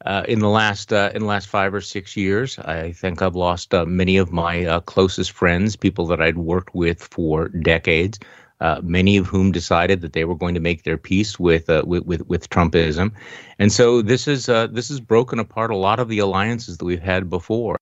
[0.05, 3.35] uh, in the last uh, in the last five or six years, I think I've
[3.35, 8.19] lost uh, many of my uh, closest friends, people that I'd worked with for decades.
[8.59, 12.05] Uh, many of whom decided that they were going to make their peace with with,
[12.05, 13.11] with, with Trumpism,
[13.57, 17.01] and so this is this has broken apart a lot of the alliances that we've
[17.01, 17.77] had before.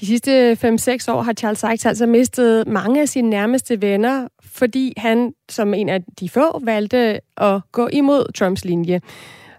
[0.00, 4.92] De sidste 5-6 år har Charles Sykes altså mistet mange af sine nærmeste venner, fordi
[4.96, 9.00] han som en af de få valgte at gå imod Trumps linje.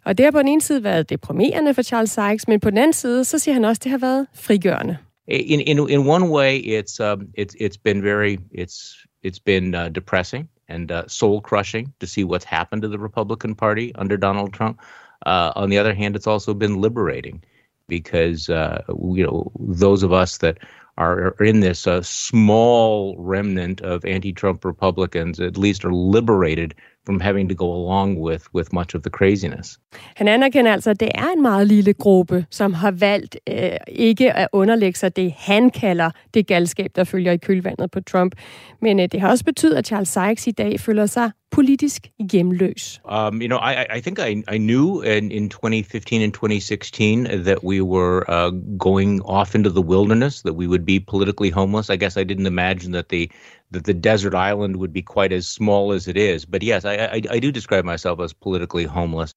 [0.05, 2.77] Og det har på den ene side været deprimerende for Charles Sykes, men på den
[2.77, 4.97] anden side, så siger han også, at det har været frigørende.
[5.27, 9.87] In in in one way, it's um, it's it's been very it's it's been uh,
[9.95, 14.53] depressing and uh, soul crushing to see what's happened to the Republican Party under Donald
[14.53, 14.79] Trump.
[15.25, 17.43] Uh, on the other hand, it's also been liberating
[17.87, 18.81] because uh,
[19.13, 20.57] you know those of us that
[20.97, 27.49] are in this uh, small remnant of anti-Trump Republicans at least are liberated from having
[27.49, 29.79] to go along with with much of the craziness.
[30.15, 34.33] Han anerkender altså, at det er en meget lille gruppe, som har valgt øh, ikke
[34.33, 38.35] at underlægge sig det, han kalder det galskab, der følger i kølvandet på Trump.
[38.81, 43.01] Men øh, det har også betydet, at Charles Sykes i dag føler sig politisk hjemløs.
[43.05, 47.63] Um, you know, I, I think I, I knew in, in 2015 and 2016 that
[47.63, 51.89] we were uh, going off into the wilderness, that we would be politically homeless.
[51.89, 53.29] I guess I didn't imagine that the
[53.73, 56.45] that the desert island would be quite as small as it is.
[56.45, 59.33] But yes, I, I, I do describe myself as politically homeless.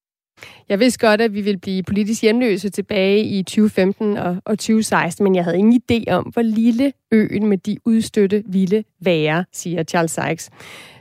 [0.69, 5.25] Jeg vidste godt, at vi ville blive politisk hjemløse tilbage i 2015 og, og 2016,
[5.25, 9.83] men jeg havde ingen idé om, hvor lille øen med de udstøtte ville være, siger
[9.83, 10.51] Charles Sykes.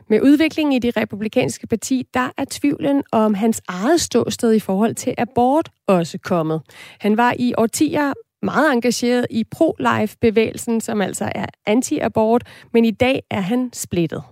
[0.09, 4.95] Med udviklingen i det republikanske parti, der er tvivlen om hans eget ståsted i forhold
[4.95, 6.61] til abort også kommet.
[6.99, 8.13] Han var i årtier
[8.45, 14.23] meget engageret i pro-life-bevægelsen, som altså er anti-abort, men i dag er han splittet.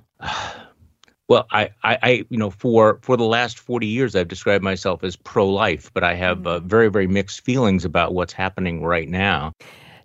[1.29, 5.03] Well, I, I, I, you know, for for the last forty years, I've described myself
[5.03, 9.51] as pro-life, but I have uh, very, very mixed feelings about what's happening right now.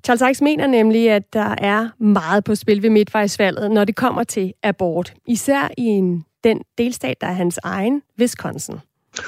[0.05, 4.25] Charles Sykes mener nemlig, at der er meget på spil ved midtvejsvalget, når det kommer
[4.25, 5.15] til abort.
[5.27, 8.75] Især i en, den delstat, der er hans egen, Wisconsin.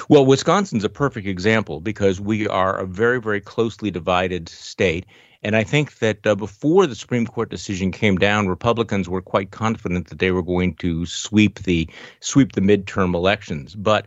[0.09, 5.07] Well, Wisconsin's a perfect example because we are a very, very closely divided state.
[5.42, 9.50] And I think that uh, before the Supreme Court decision came down, Republicans were quite
[9.53, 11.88] confident that they were going to sweep the
[12.20, 13.74] sweep the midterm elections.
[13.74, 14.07] But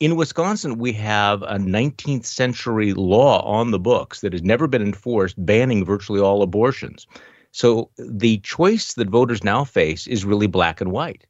[0.00, 4.82] in Wisconsin, we have a 19th century law on the books that has never been
[4.82, 7.06] enforced, banning virtually all abortions.
[7.52, 11.24] So the choice that voters now face is really black and white.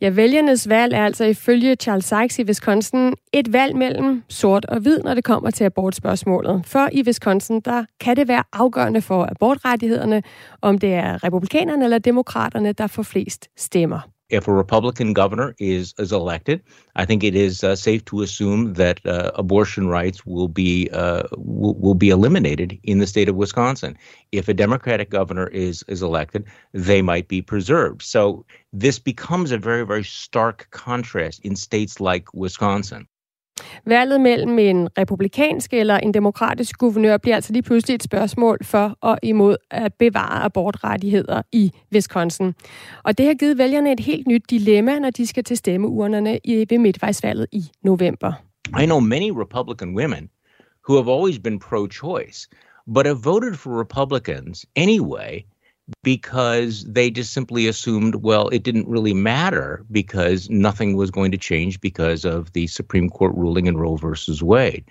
[0.00, 4.80] Ja, vælgernes valg er altså ifølge Charles Sykes i Wisconsin et valg mellem sort og
[4.80, 6.62] hvid, når det kommer til abortspørgsmålet.
[6.66, 10.22] For i Wisconsin, der kan det være afgørende for abortrettighederne,
[10.62, 14.00] om det er republikanerne eller demokraterne, der får flest stemmer.
[14.28, 16.62] If a Republican governor is is elected,
[16.96, 21.22] I think it is uh, safe to assume that uh, abortion rights will be uh,
[21.36, 23.96] will, will, be eliminated in the state of Wisconsin.
[24.32, 28.02] If a Democratic governor is is elected, they might be preserved.
[28.02, 33.08] So this becomes a very very stark contrast in states like Wisconsin.
[33.86, 38.98] Valget mellem en republikansk eller en demokratisk guvernør bliver altså lige pludselig et spørgsmål for
[39.00, 42.54] og imod at bevare abortrettigheder i Wisconsin.
[43.04, 46.38] Og det har givet vælgerne et helt nyt dilemma, når de skal til stemmeurnerne
[46.70, 48.32] ved midtvejsvalget i november.
[48.82, 50.28] I know many Republican women
[50.88, 52.48] who have always been pro-choice,
[52.94, 55.44] but have voted for Republicans anyway
[56.02, 61.38] because they just simply assumed, well, it didn't really matter because nothing was going to
[61.38, 64.84] change because of the Supreme Court ruling in Roe versus Wade.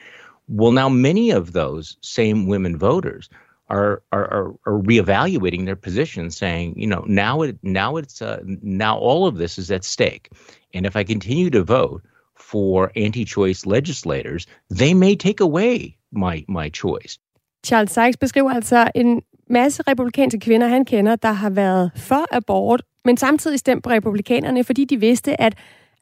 [0.47, 3.29] Well, now many of those same women voters
[3.69, 8.41] are are, are, are reevaluating their position, saying, you know, now it now it's uh,
[8.61, 10.31] now all of this is at stake,
[10.73, 12.01] and if I continue to vote
[12.33, 17.19] for anti-choice legislators, they may take away my my choice.
[17.63, 22.83] Charles Sykes beskriver altså en masse republikanske kvinder, han kender, der har været for abort,
[23.05, 25.53] men samtidig stemt på republikanerne, fordi de vidste, at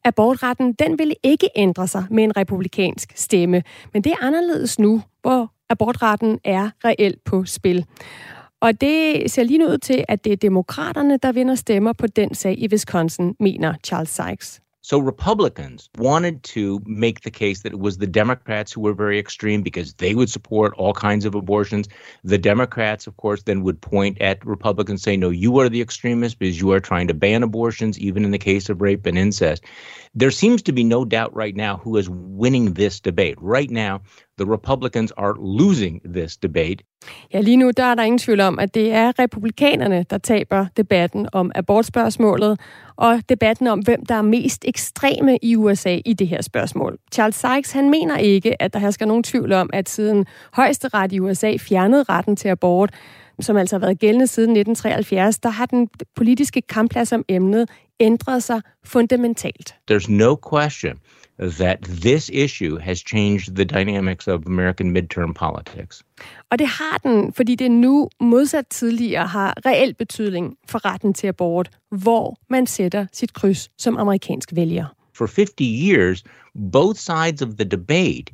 [0.03, 3.63] abortretten, den ville ikke ændre sig med en republikansk stemme.
[3.93, 7.85] Men det er anderledes nu, hvor abortretten er reelt på spil.
[8.61, 12.33] Og det ser lige ud til, at det er demokraterne, der vinder stemmer på den
[12.33, 14.61] sag i Wisconsin, mener Charles Sykes.
[14.86, 19.17] So Republicans wanted to make the case that it was the Democrats who were very
[19.17, 21.88] extreme because they would support all kinds of abortions.
[22.23, 26.38] The Democrats, of course, then would point at Republicans saying, no, you are the extremists
[26.38, 29.63] because you are trying to ban abortions, even in the case of rape and incest.
[30.13, 33.39] There seems to be no doubt right now who is winning this debate.
[33.41, 34.03] Right now,
[34.39, 36.83] the Republicans are losing this debate.
[37.33, 40.65] Ja, lige nu der er der ingen tvivl om, at det er republikanerne, der taber
[40.77, 42.59] debatten om abortspørgsmålet,
[42.95, 46.97] og debatten om, hvem der er mest ekstreme i USA i det her spørgsmål.
[47.13, 51.19] Charles Sykes, han mener ikke, at der hersker nogen tvivl om, at siden højesteret i
[51.19, 52.89] USA fjernede retten til abort,
[53.39, 57.69] som altså har været gældende siden 1973, der har den politiske kampplads om emnet
[57.99, 59.75] ændret sig fundamentalt.
[59.91, 60.99] There's no question
[61.39, 66.03] that this issue has changed the dynamics of American midterm politics.
[66.51, 71.27] Og det har den, fordi det nu modsat tidligere har reel betydning for retten til
[71.27, 74.86] abort, hvor man sætter sit kryds som amerikansk vælger.
[75.13, 76.23] For 50 years,
[76.71, 78.33] both sides of the debate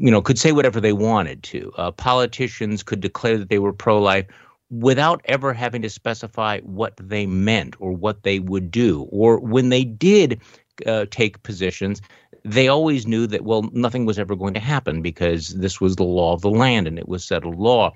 [0.00, 1.70] you know, could say whatever they wanted to.
[1.76, 4.26] Uh, politicians could declare that they were pro-life
[4.70, 9.06] without ever having to specify what they meant or what they would do.
[9.10, 10.40] Or when they did
[10.86, 12.00] uh, take positions,
[12.46, 16.04] they always knew that, well, nothing was ever going to happen because this was the
[16.04, 17.94] law of the land and it was settled law.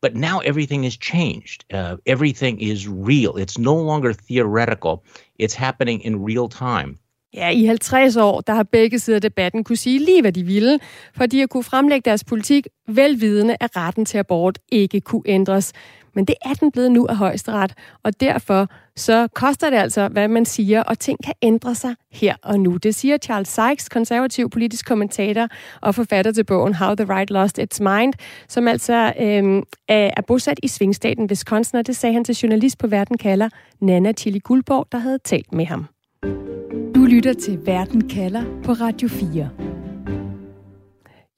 [0.00, 1.64] But now everything has changed.
[1.72, 3.36] Uh, everything is real.
[3.36, 5.04] It's no longer theoretical.
[5.38, 6.98] It's happening in real time.
[7.34, 10.44] Ja, i 50 år, der har begge sider af debatten kunne sige lige, hvad de
[10.44, 10.78] ville,
[11.16, 15.72] for de har kunne fremlægge deres politik velvidende, at retten til abort ikke kunne ændres.
[16.14, 20.28] Men det er den blevet nu af højesteret, og derfor så koster det altså, hvad
[20.28, 22.76] man siger, og ting kan ændre sig her og nu.
[22.76, 25.48] Det siger Charles Sykes, konservativ politisk kommentator
[25.80, 28.14] og forfatter til bogen How the Right Lost Its Mind,
[28.48, 32.86] som altså øhm, er bosat i svingstaten Wisconsin, og det sagde han til journalist på
[32.86, 33.48] Verden kalder
[33.80, 35.88] Nana Chili Guldborg, der havde talt med ham.
[37.08, 39.50] Lytter til Verden kalder på Radio 4.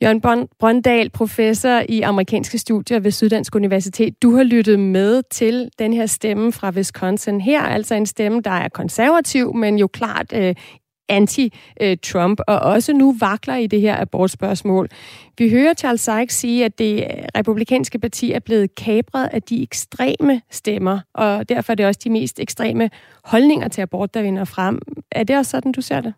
[0.02, 4.22] Jørgen Brøndal, professor i amerikanske studier ved Syddansk Universitet.
[4.22, 8.50] Du har lyttet med til den her stemme fra Wisconsin her, altså en stemme, der
[8.50, 10.54] er konservativ, men jo klart øh,
[11.10, 14.88] anti-Trump, og også nu vakler i det her abortspørgsmål.
[15.38, 17.06] Vi hører Charles Sykes sige, at det
[17.36, 22.10] republikanske parti er blevet kabret af de ekstreme stemmer, og derfor er det også de
[22.10, 22.90] mest ekstreme
[23.24, 24.78] holdninger til abort, der vinder frem.
[25.12, 26.14] Er det også sådan, du ser det?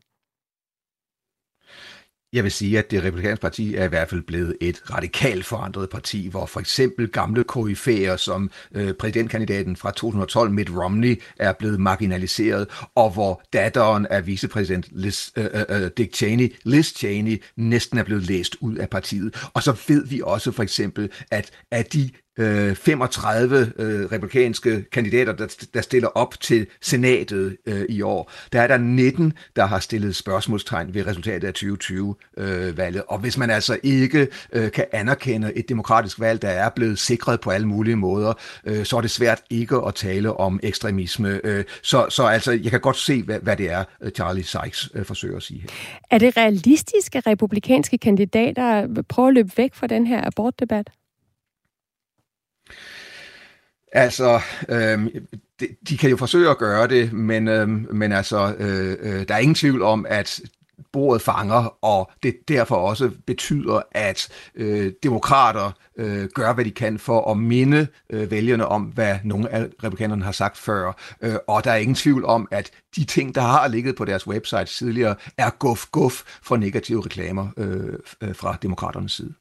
[2.33, 5.91] Jeg vil sige, at det republikanske parti er i hvert fald blevet et radikalt forandret
[5.91, 11.81] parti, hvor for eksempel gamle koryfæer som øh, præsidentkandidaten fra 2012, Mitt Romney, er blevet
[11.81, 17.99] marginaliseret, og hvor datteren af vicepræsident Liz, øh, øh, øh, Dick Cheney, Liz Cheney, næsten
[17.99, 19.51] er blevet læst ud af partiet.
[19.55, 25.33] Og så ved vi også for eksempel, at af de øh, 35 øh, republikanske kandidater,
[25.33, 28.33] der, der stiller op til senatet øh, i år.
[28.53, 33.01] Der er der 19, der har stillet spørgsmålstegn ved resultatet af 2020-valget.
[33.01, 36.99] Øh, og hvis man altså ikke øh, kan anerkende et demokratisk valg, der er blevet
[36.99, 38.33] sikret på alle mulige måder,
[38.67, 41.41] øh, så er det svært ikke at tale om ekstremisme.
[41.45, 44.91] Øh, så, så altså, jeg kan godt se, hvad, hvad det er, øh, Charlie Sykes
[44.95, 45.69] øh, forsøger at sige her.
[46.11, 50.91] Er det realistisk, at republikanske kandidater prøver at løbe væk fra den her abortdebat?
[53.93, 55.09] Altså, øhm,
[55.61, 59.35] de, de kan jo forsøge at gøre det, men, øhm, men altså, øh, øh, der
[59.35, 60.41] er ingen tvivl om, at
[60.93, 66.99] bordet fanger, og det derfor også betyder, at øh, demokrater øh, gør, hvad de kan
[66.99, 70.93] for at minde øh, vælgerne om, hvad nogle af republikanerne har sagt før.
[71.23, 74.27] Øh, og der er ingen tvivl om, at de ting, der har ligget på deres
[74.27, 79.35] website tidligere, er guf-guf for negative reklamer øh, øh, fra demokraternes side.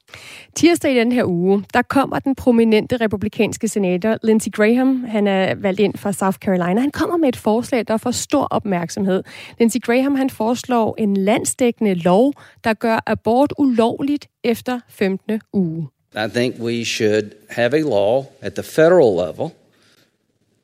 [0.54, 5.04] Tirsdag i den her uge, der kommer den prominente republikanske senator Lindsey Graham.
[5.04, 6.80] Han er valgt ind fra South Carolina.
[6.80, 9.22] Han kommer med et forslag, der får stor opmærksomhed.
[9.58, 12.32] Lindsey Graham han foreslår en landsdækkende lov,
[12.64, 15.40] der gør abort ulovligt efter 15.
[15.52, 15.88] uge.
[16.14, 19.56] I think we should have a law at the federal level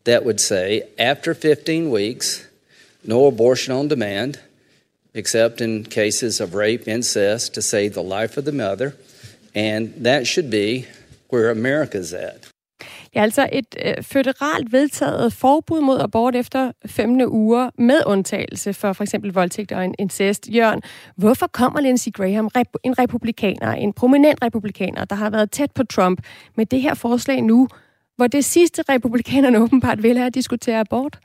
[0.05, 2.47] that would say after 15 weeks,
[3.05, 4.41] no abortion on demand,
[5.15, 8.95] except in cases of rape, incest, to save the life of the mother.
[9.55, 10.87] And that should be
[11.29, 12.47] where America's at.
[13.19, 17.23] Ja, altså et øh, føderalt vedtaget forbud mod abort efter 15.
[17.27, 20.49] uger med undtagelse for for eksempel voldtægt og en incest.
[20.55, 20.83] Jørgen,
[21.17, 25.85] hvorfor kommer Lindsey Graham, rep- en republikaner, en prominent republikaner, der har været tæt på
[25.85, 26.23] Trump,
[26.57, 27.69] med det her forslag nu,
[28.17, 31.19] hvor det sidste republikanerne åbenbart vil have at diskutere abort?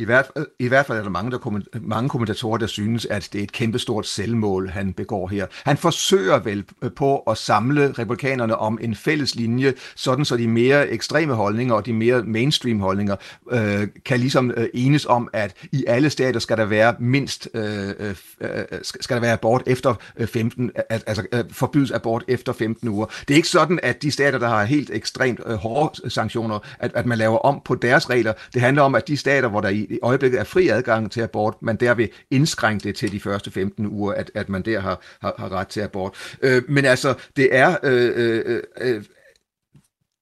[0.00, 3.38] I hvert, I hvert fald er der mange, der, mange kommentatorer, der synes, at det
[3.38, 5.46] er et kæmpestort selvmål, han begår her.
[5.64, 10.48] Han forsøger vel øh, på at samle republikanerne om en fælles linje, sådan så de
[10.48, 13.16] mere ekstreme holdninger og de mere mainstream holdninger
[13.52, 17.88] øh, kan ligesom øh, enes om, at i alle stater skal der være mindst øh,
[17.88, 19.94] øh, øh, øh skal der være abort efter
[20.26, 23.06] 15, altså øh, forbydes abort efter 15 uger.
[23.06, 26.90] Det er ikke sådan, at de stater, der har helt ekstremt øh, hårde sanktioner, at,
[26.94, 28.32] at man laver om på deres regler.
[28.54, 31.20] Det handler om, at de stater, hvor der i i øjeblikket er fri adgang til
[31.20, 34.80] abort, men der vil indskrænke det til de første 15 uger, at, at man der
[34.80, 36.36] har, har, har ret til abort.
[36.42, 37.76] Øh, men altså, det er...
[37.82, 39.02] Øh, øh, øh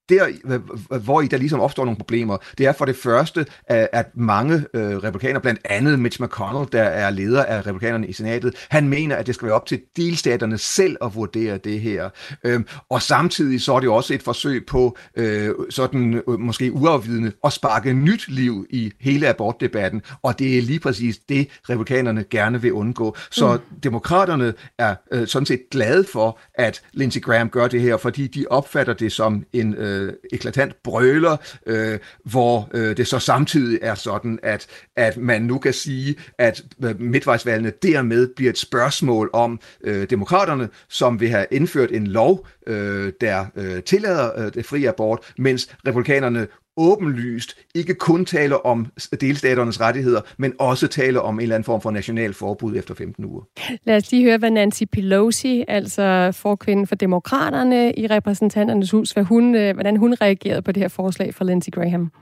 [0.08, 4.64] der, hvor i der ligesom opstår nogle problemer, det er for det første, at mange
[4.74, 9.16] øh, republikanere, blandt andet Mitch McConnell, der er leder af republikanerne i senatet, han mener,
[9.16, 12.08] at det skal være op til delstaterne selv at vurdere det her.
[12.44, 17.32] Øhm, og samtidig så er det også et forsøg på øh, sådan øh, måske uafvidende
[17.44, 22.62] at sparke nyt liv i hele abortdebatten, og det er lige præcis det, republikanerne gerne
[22.62, 23.16] vil undgå.
[23.30, 23.80] Så mm.
[23.80, 28.46] demokraterne er øh, sådan set glade for, at Lindsey Graham gør det her, fordi de
[28.50, 31.36] opfatter det som en øh, øh, eklatant brøler,
[31.66, 36.62] øh, hvor øh, det så samtidig er sådan, at, at man nu kan sige, at
[36.84, 42.46] øh, midtvejsvalgene dermed bliver et spørgsmål om øh, demokraterne, som vil have indført en lov,
[42.66, 46.46] øh, der øh, tillader øh, det frie abort, mens republikanerne
[46.78, 48.86] åbenlyst ikke kun taler om
[49.20, 53.24] delstaternes rettigheder, men også taler om en eller anden form for national forbud efter 15
[53.24, 53.42] uger.
[53.84, 59.24] Lad os lige høre, hvad Nancy Pelosi, altså forkvinden for demokraterne i repræsentanternes hus, hvad
[59.24, 62.12] hun, øh, hvordan hun reagerede på det her forslag fra Lindsey Graham.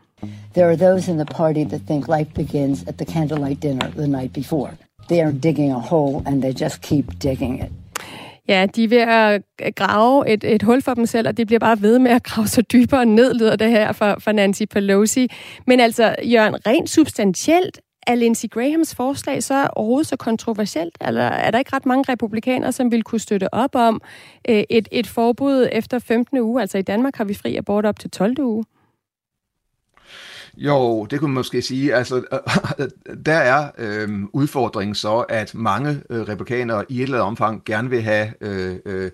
[0.54, 4.09] There are those in the party that think life begins at the candlelight dinner the
[4.09, 4.70] night before.
[5.09, 7.70] They are digging a hole, and they just keep digging it.
[8.49, 11.47] Ja, de er ved at øh, grave et, et hul for dem selv, og det
[11.47, 14.62] bliver bare ved med at grave så dybere ned, lyder det her for, for Nancy
[14.70, 15.28] Pelosi.
[15.66, 20.99] Men altså, Jørgen, rent substantielt, er Lindsey Grahams forslag så overhovedet så kontroversielt?
[21.01, 24.01] Eller er der ikke ret mange republikanere, som vil kunne støtte op om
[24.49, 26.38] øh, et, et forbud efter 15.
[26.38, 26.61] uge?
[26.61, 28.40] Altså i Danmark har vi fri abort op til 12.
[28.40, 28.64] uge.
[30.57, 31.94] Jo, det kunne man måske sige.
[31.94, 37.26] Altså, øh, der er øh, udfordringen så, at mange øh, republikanere i et eller andet
[37.26, 39.11] omfang gerne vil have øh, øh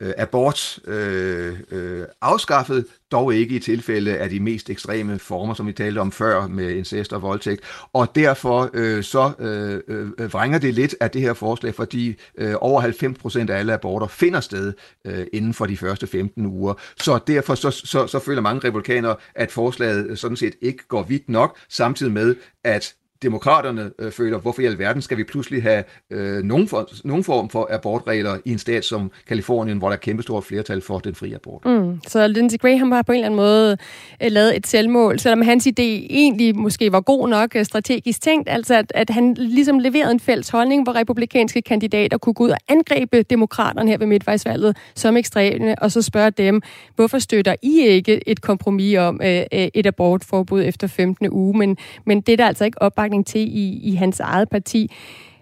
[0.00, 5.66] øh, abort øh, øh, afskaffet, dog ikke i tilfælde af de mest ekstreme former, som
[5.66, 7.60] vi talte om før med incest og voldtægt.
[7.92, 12.54] Og derfor øh, så øh, øh, vrænger det lidt af det her forslag, fordi øh,
[12.60, 14.72] over 90 procent af alle aborter finder sted
[15.04, 16.74] øh, inden for de første 15 uger.
[17.00, 21.28] Så derfor så, så, så føler mange republikanere, at forslaget sådan set ikke går vidt
[21.28, 26.42] nok, samtidig med, at demokraterne øh, føler, hvorfor i alverden skal vi pludselig have øh,
[26.42, 30.44] nogen, for, nogen form for abortregler i en stat som Kalifornien, hvor der er kæmpestort
[30.44, 31.64] flertal for den frie abort.
[31.64, 32.00] Mm.
[32.06, 33.76] Så Lindsey Graham har på en eller anden måde
[34.22, 38.48] øh, lavet et selvmål, selvom hans idé egentlig måske var god nok øh, strategisk tænkt,
[38.48, 42.50] altså at, at han ligesom leverede en fælles holdning, hvor republikanske kandidater kunne gå ud
[42.50, 46.62] og angribe demokraterne her ved midtvejsvalget som ekstreme, og så spørge dem,
[46.94, 51.28] hvorfor støtter I ikke et kompromis om øh, øh et abortforbud efter 15.
[51.30, 54.48] uge, men, men det er der altså ikke op opbakning til i, i hans eget
[54.48, 54.90] parti.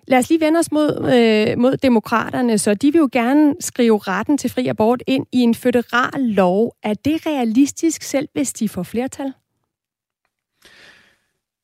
[0.07, 3.99] Lad os lige vende os mod, øh, mod demokraterne, så de vil jo gerne skrive
[3.99, 6.77] retten til fri abort ind i en føderal lov.
[6.83, 9.33] Er det realistisk selv, hvis de får flertal?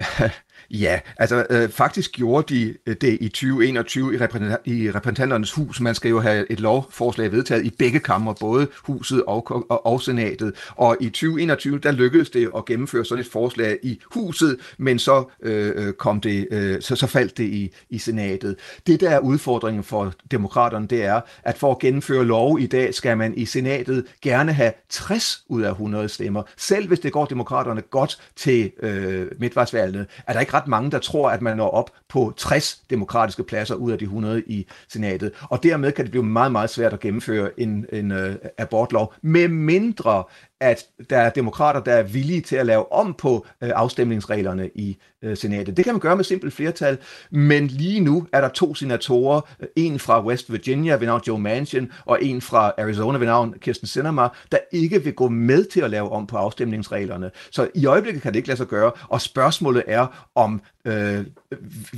[0.71, 5.81] Ja, altså øh, faktisk gjorde de øh, det i 2021 i, repræsentant, i repræsentanternes hus.
[5.81, 10.03] Man skal jo have et lovforslag vedtaget i begge kammer, både huset og, og, og
[10.03, 10.55] senatet.
[10.77, 15.25] Og i 2021, der lykkedes det at gennemføre sådan et forslag i huset, men så
[15.43, 18.57] øh, øh, kom det, øh, så, så faldt det i, i senatet.
[18.87, 22.95] Det der er udfordringen for demokraterne, det er, at for at gennemføre lov i dag,
[22.95, 26.43] skal man i senatet gerne have 60 ud af 100 stemmer.
[26.57, 30.99] Selv hvis det går demokraterne godt til øh, midtvejsvalgene, er der ikke ret mange, der
[30.99, 35.33] tror, at man når op på 60 demokratiske pladser ud af de 100 i senatet.
[35.43, 39.49] Og dermed kan det blive meget, meget svært at gennemføre en, en uh, abortlov, med
[39.49, 40.25] mindre
[40.61, 44.99] at der er demokrater, der er villige til at lave om på øh, afstemningsreglerne i
[45.23, 45.77] øh, senatet.
[45.77, 46.99] Det kan man gøre med simpelt flertal,
[47.31, 51.39] men lige nu er der to senatorer, øh, en fra West Virginia ved navn Joe
[51.39, 55.81] Manchin, og en fra Arizona ved navn Kirsten Sinema, der ikke vil gå med til
[55.81, 57.31] at lave om på afstemningsreglerne.
[57.51, 61.25] Så i øjeblikket kan det ikke lade sig gøre, og spørgsmålet er, om øh,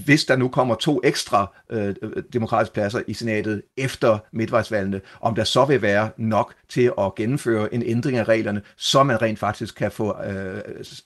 [0.04, 1.94] hvis der nu kommer to ekstra øh,
[2.32, 7.74] demokratiske pladser i senatet efter midtvejsvalgene, om der så vil være nok til at gennemføre
[7.74, 10.16] en ændring af reglerne, så man rent faktisk kan få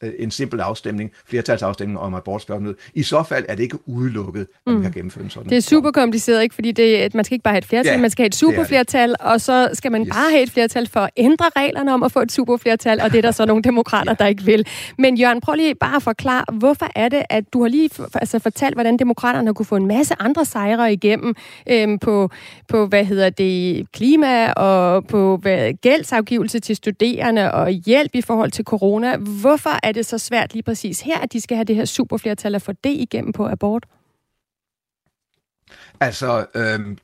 [0.03, 2.77] øh, en simpel afstemning, flertalsafstemning om abortspørgsmålet.
[2.95, 4.83] I så fald er det ikke udelukket, at man mm.
[4.83, 5.51] kan gennemføre en sådan.
[5.51, 6.55] Det er super kompliceret, ikke?
[6.55, 9.15] Fordi det, man skal ikke bare have et flertal, ja, man skal have et superflertal,
[9.21, 10.09] og så skal man yes.
[10.09, 13.19] bare have et flertal for at ændre reglerne om at få et superflertal, og det
[13.19, 14.25] er der så nogle demokrater, ja.
[14.25, 14.67] der ikke vil.
[14.99, 18.39] Men Jørgen, prøv lige bare at forklare, hvorfor er det, at du har lige altså,
[18.39, 21.35] fortalt, hvordan demokraterne kunne få en masse andre sejre igennem
[21.71, 22.31] øhm, på,
[22.69, 28.51] på, hvad hedder det, klima og på hvad, gældsafgivelse til studerende og hjælp i forhold
[28.51, 29.17] til corona.
[29.17, 32.55] Hvorfor er det så svært lige præcis her, at de skal have det her superflertal
[32.55, 33.87] at få det igennem på abort?
[36.01, 36.99] Altså, øhm,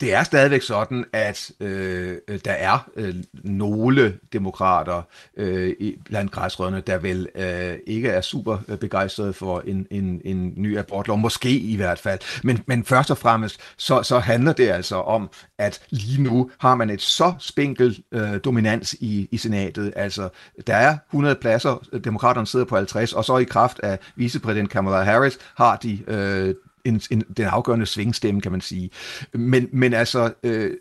[0.00, 5.02] det er stadigvæk sådan, at øh, øh, der er øh, nogle demokrater
[5.36, 5.74] øh,
[6.04, 10.78] blandt græsrødderne, der vel øh, ikke er super øh, begejstrede for en, en, en ny
[10.78, 12.18] abortlov, måske i hvert fald.
[12.44, 16.74] Men, men først og fremmest, så, så handler det altså om, at lige nu har
[16.74, 19.92] man et så spinkel øh, dominans i, i senatet.
[19.96, 20.28] Altså,
[20.66, 25.02] der er 100 pladser, demokraterne sidder på 50, og så i kraft af vicepræsident Kamala
[25.02, 26.54] Harris har de øh,
[26.88, 28.90] en, en, den afgørende svingstemme, kan man sige.
[29.32, 30.76] Men, men altså, øh,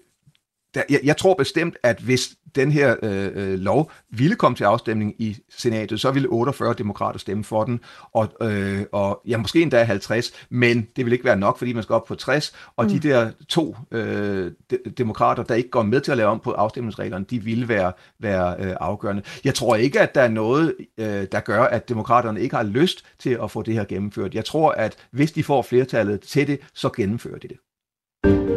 [0.73, 4.63] der, jeg, jeg tror bestemt, at hvis den her øh, øh, lov ville komme til
[4.63, 7.79] afstemning i senatet, så ville 48 demokrater stemme for den,
[8.13, 11.83] og, øh, og ja, måske endda 50, men det vil ikke være nok, fordi man
[11.83, 12.91] skal op på 60, og mm.
[12.91, 16.51] de der to øh, de, demokrater, der ikke går med til at lave om på
[16.51, 19.21] afstemningsreglerne, de ville være, være øh, afgørende.
[19.43, 23.05] Jeg tror ikke, at der er noget, øh, der gør, at demokraterne ikke har lyst
[23.19, 24.35] til at få det her gennemført.
[24.35, 28.56] Jeg tror, at hvis de får flertallet til det, så gennemfører de det.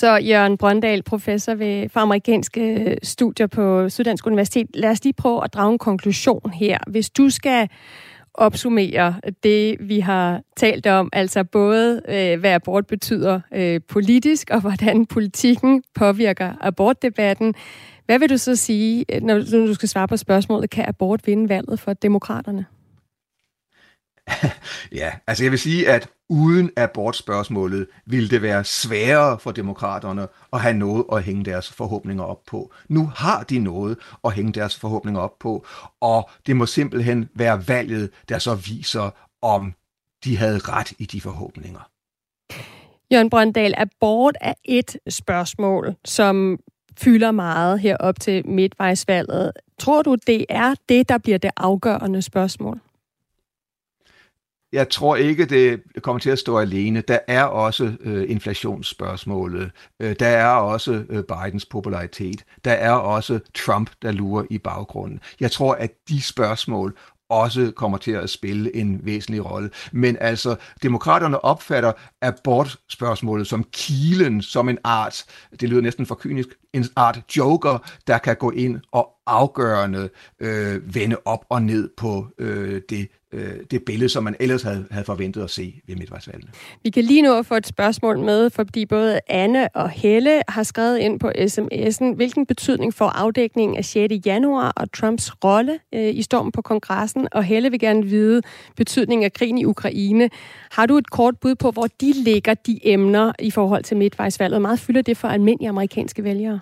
[0.00, 4.66] Så Jørgen Brøndal, professor ved, for amerikanske øh, studier på Syddansk Universitet.
[4.74, 6.78] Lad os lige prøve at drage en konklusion her.
[6.86, 7.68] Hvis du skal
[8.34, 14.60] opsummere det, vi har talt om, altså både øh, hvad abort betyder øh, politisk, og
[14.60, 17.54] hvordan politikken påvirker abortdebatten.
[18.06, 21.48] Hvad vil du så sige, øh, når du skal svare på spørgsmålet, kan abort vinde
[21.48, 22.66] valget for demokraterne?
[25.00, 30.60] ja, altså jeg vil sige, at uden abortspørgsmålet ville det være sværere for demokraterne at
[30.60, 32.72] have noget at hænge deres forhåbninger op på.
[32.88, 35.66] Nu har de noget at hænge deres forhåbninger op på,
[36.00, 39.10] og det må simpelthen være valget, der så viser,
[39.42, 39.74] om
[40.24, 41.80] de havde ret i de forhåbninger.
[43.12, 46.58] Jørgen Brøndal, abort er et spørgsmål, som
[46.98, 49.52] fylder meget herop til midtvejsvalget.
[49.78, 52.80] Tror du, det er det, der bliver det afgørende spørgsmål?
[54.72, 57.00] Jeg tror ikke, det kommer til at stå alene.
[57.00, 59.70] Der er også øh, inflationsspørgsmålet.
[60.00, 62.44] Øh, der er også øh, Bidens popularitet.
[62.64, 65.20] Der er også Trump, der lurer i baggrunden.
[65.40, 66.96] Jeg tror, at de spørgsmål
[67.30, 69.70] også kommer til at spille en væsentlig rolle.
[69.92, 71.92] Men altså, demokraterne opfatter
[72.22, 75.24] abortspørgsmålet som kilen, som en art,
[75.60, 80.08] det lyder næsten for kynisk, en art joker, der kan gå ind og afgørende
[80.40, 84.86] øh, vende op og ned på øh, det øh, det billede, som man ellers havde,
[84.90, 86.52] havde forventet at se ved midtvejsvalgene.
[86.82, 90.62] Vi kan lige nu at få et spørgsmål med, fordi både Anne og Helle har
[90.62, 94.14] skrevet ind på sms'en, hvilken betydning får afdækningen af 6.
[94.26, 98.42] januar og Trumps rolle øh, i stormen på kongressen, og Helle vil gerne vide
[98.76, 100.30] betydningen af krigen i Ukraine.
[100.70, 104.62] Har du et kort bud på, hvor de ligger de emner i forhold til midtvejsvalget?
[104.62, 106.60] Meget fylder det for almindelige amerikanske vælgere?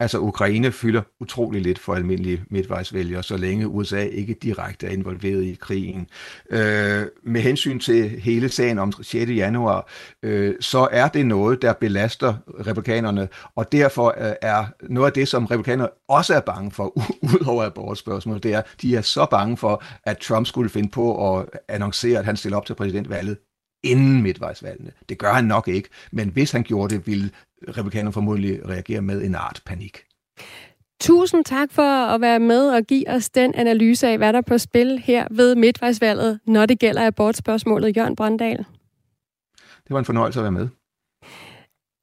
[0.00, 5.42] Altså Ukraine fylder utrolig lidt for almindelige midtvejsvælgere, så længe USA ikke direkte er involveret
[5.42, 6.06] i krigen.
[6.50, 9.30] Øh, med hensyn til hele sagen om 6.
[9.30, 9.88] januar,
[10.22, 12.34] øh, så er det noget, der belaster
[12.66, 16.98] republikanerne, og derfor øh, er noget af det, som republikanerne også er bange for,
[17.34, 21.36] ud over abortspørgsmålet, det er, de er så bange for, at Trump skulle finde på
[21.36, 23.36] at annoncere, at han stiller op til præsidentvalget
[23.84, 24.92] inden midtvejsvalgene.
[25.08, 27.30] Det gør han nok ikke, men hvis han gjorde det, ville
[27.68, 29.98] republikanerne formodentlig reagere med en art panik.
[31.00, 34.42] Tusind tak for at være med og give os den analyse af, hvad der er
[34.42, 37.96] på spil her ved midtvejsvalget, når det gælder abortspørgsmålet.
[37.96, 38.58] Jørgen Brøndal.
[39.58, 40.68] Det var en fornøjelse at være med.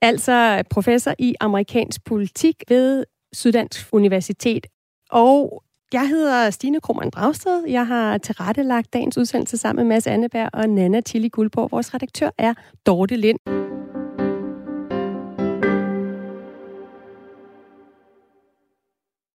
[0.01, 4.67] Altså professor i amerikansk politik ved Syddansk Universitet.
[5.09, 7.65] Og jeg hedder Stine Krohmann Dragsted.
[7.67, 11.71] Jeg har tilrettelagt dagens udsendelse sammen med Mads Anneberg og Nana Tilly Guldborg.
[11.71, 12.53] Vores redaktør er
[12.85, 13.39] Dorte Lind.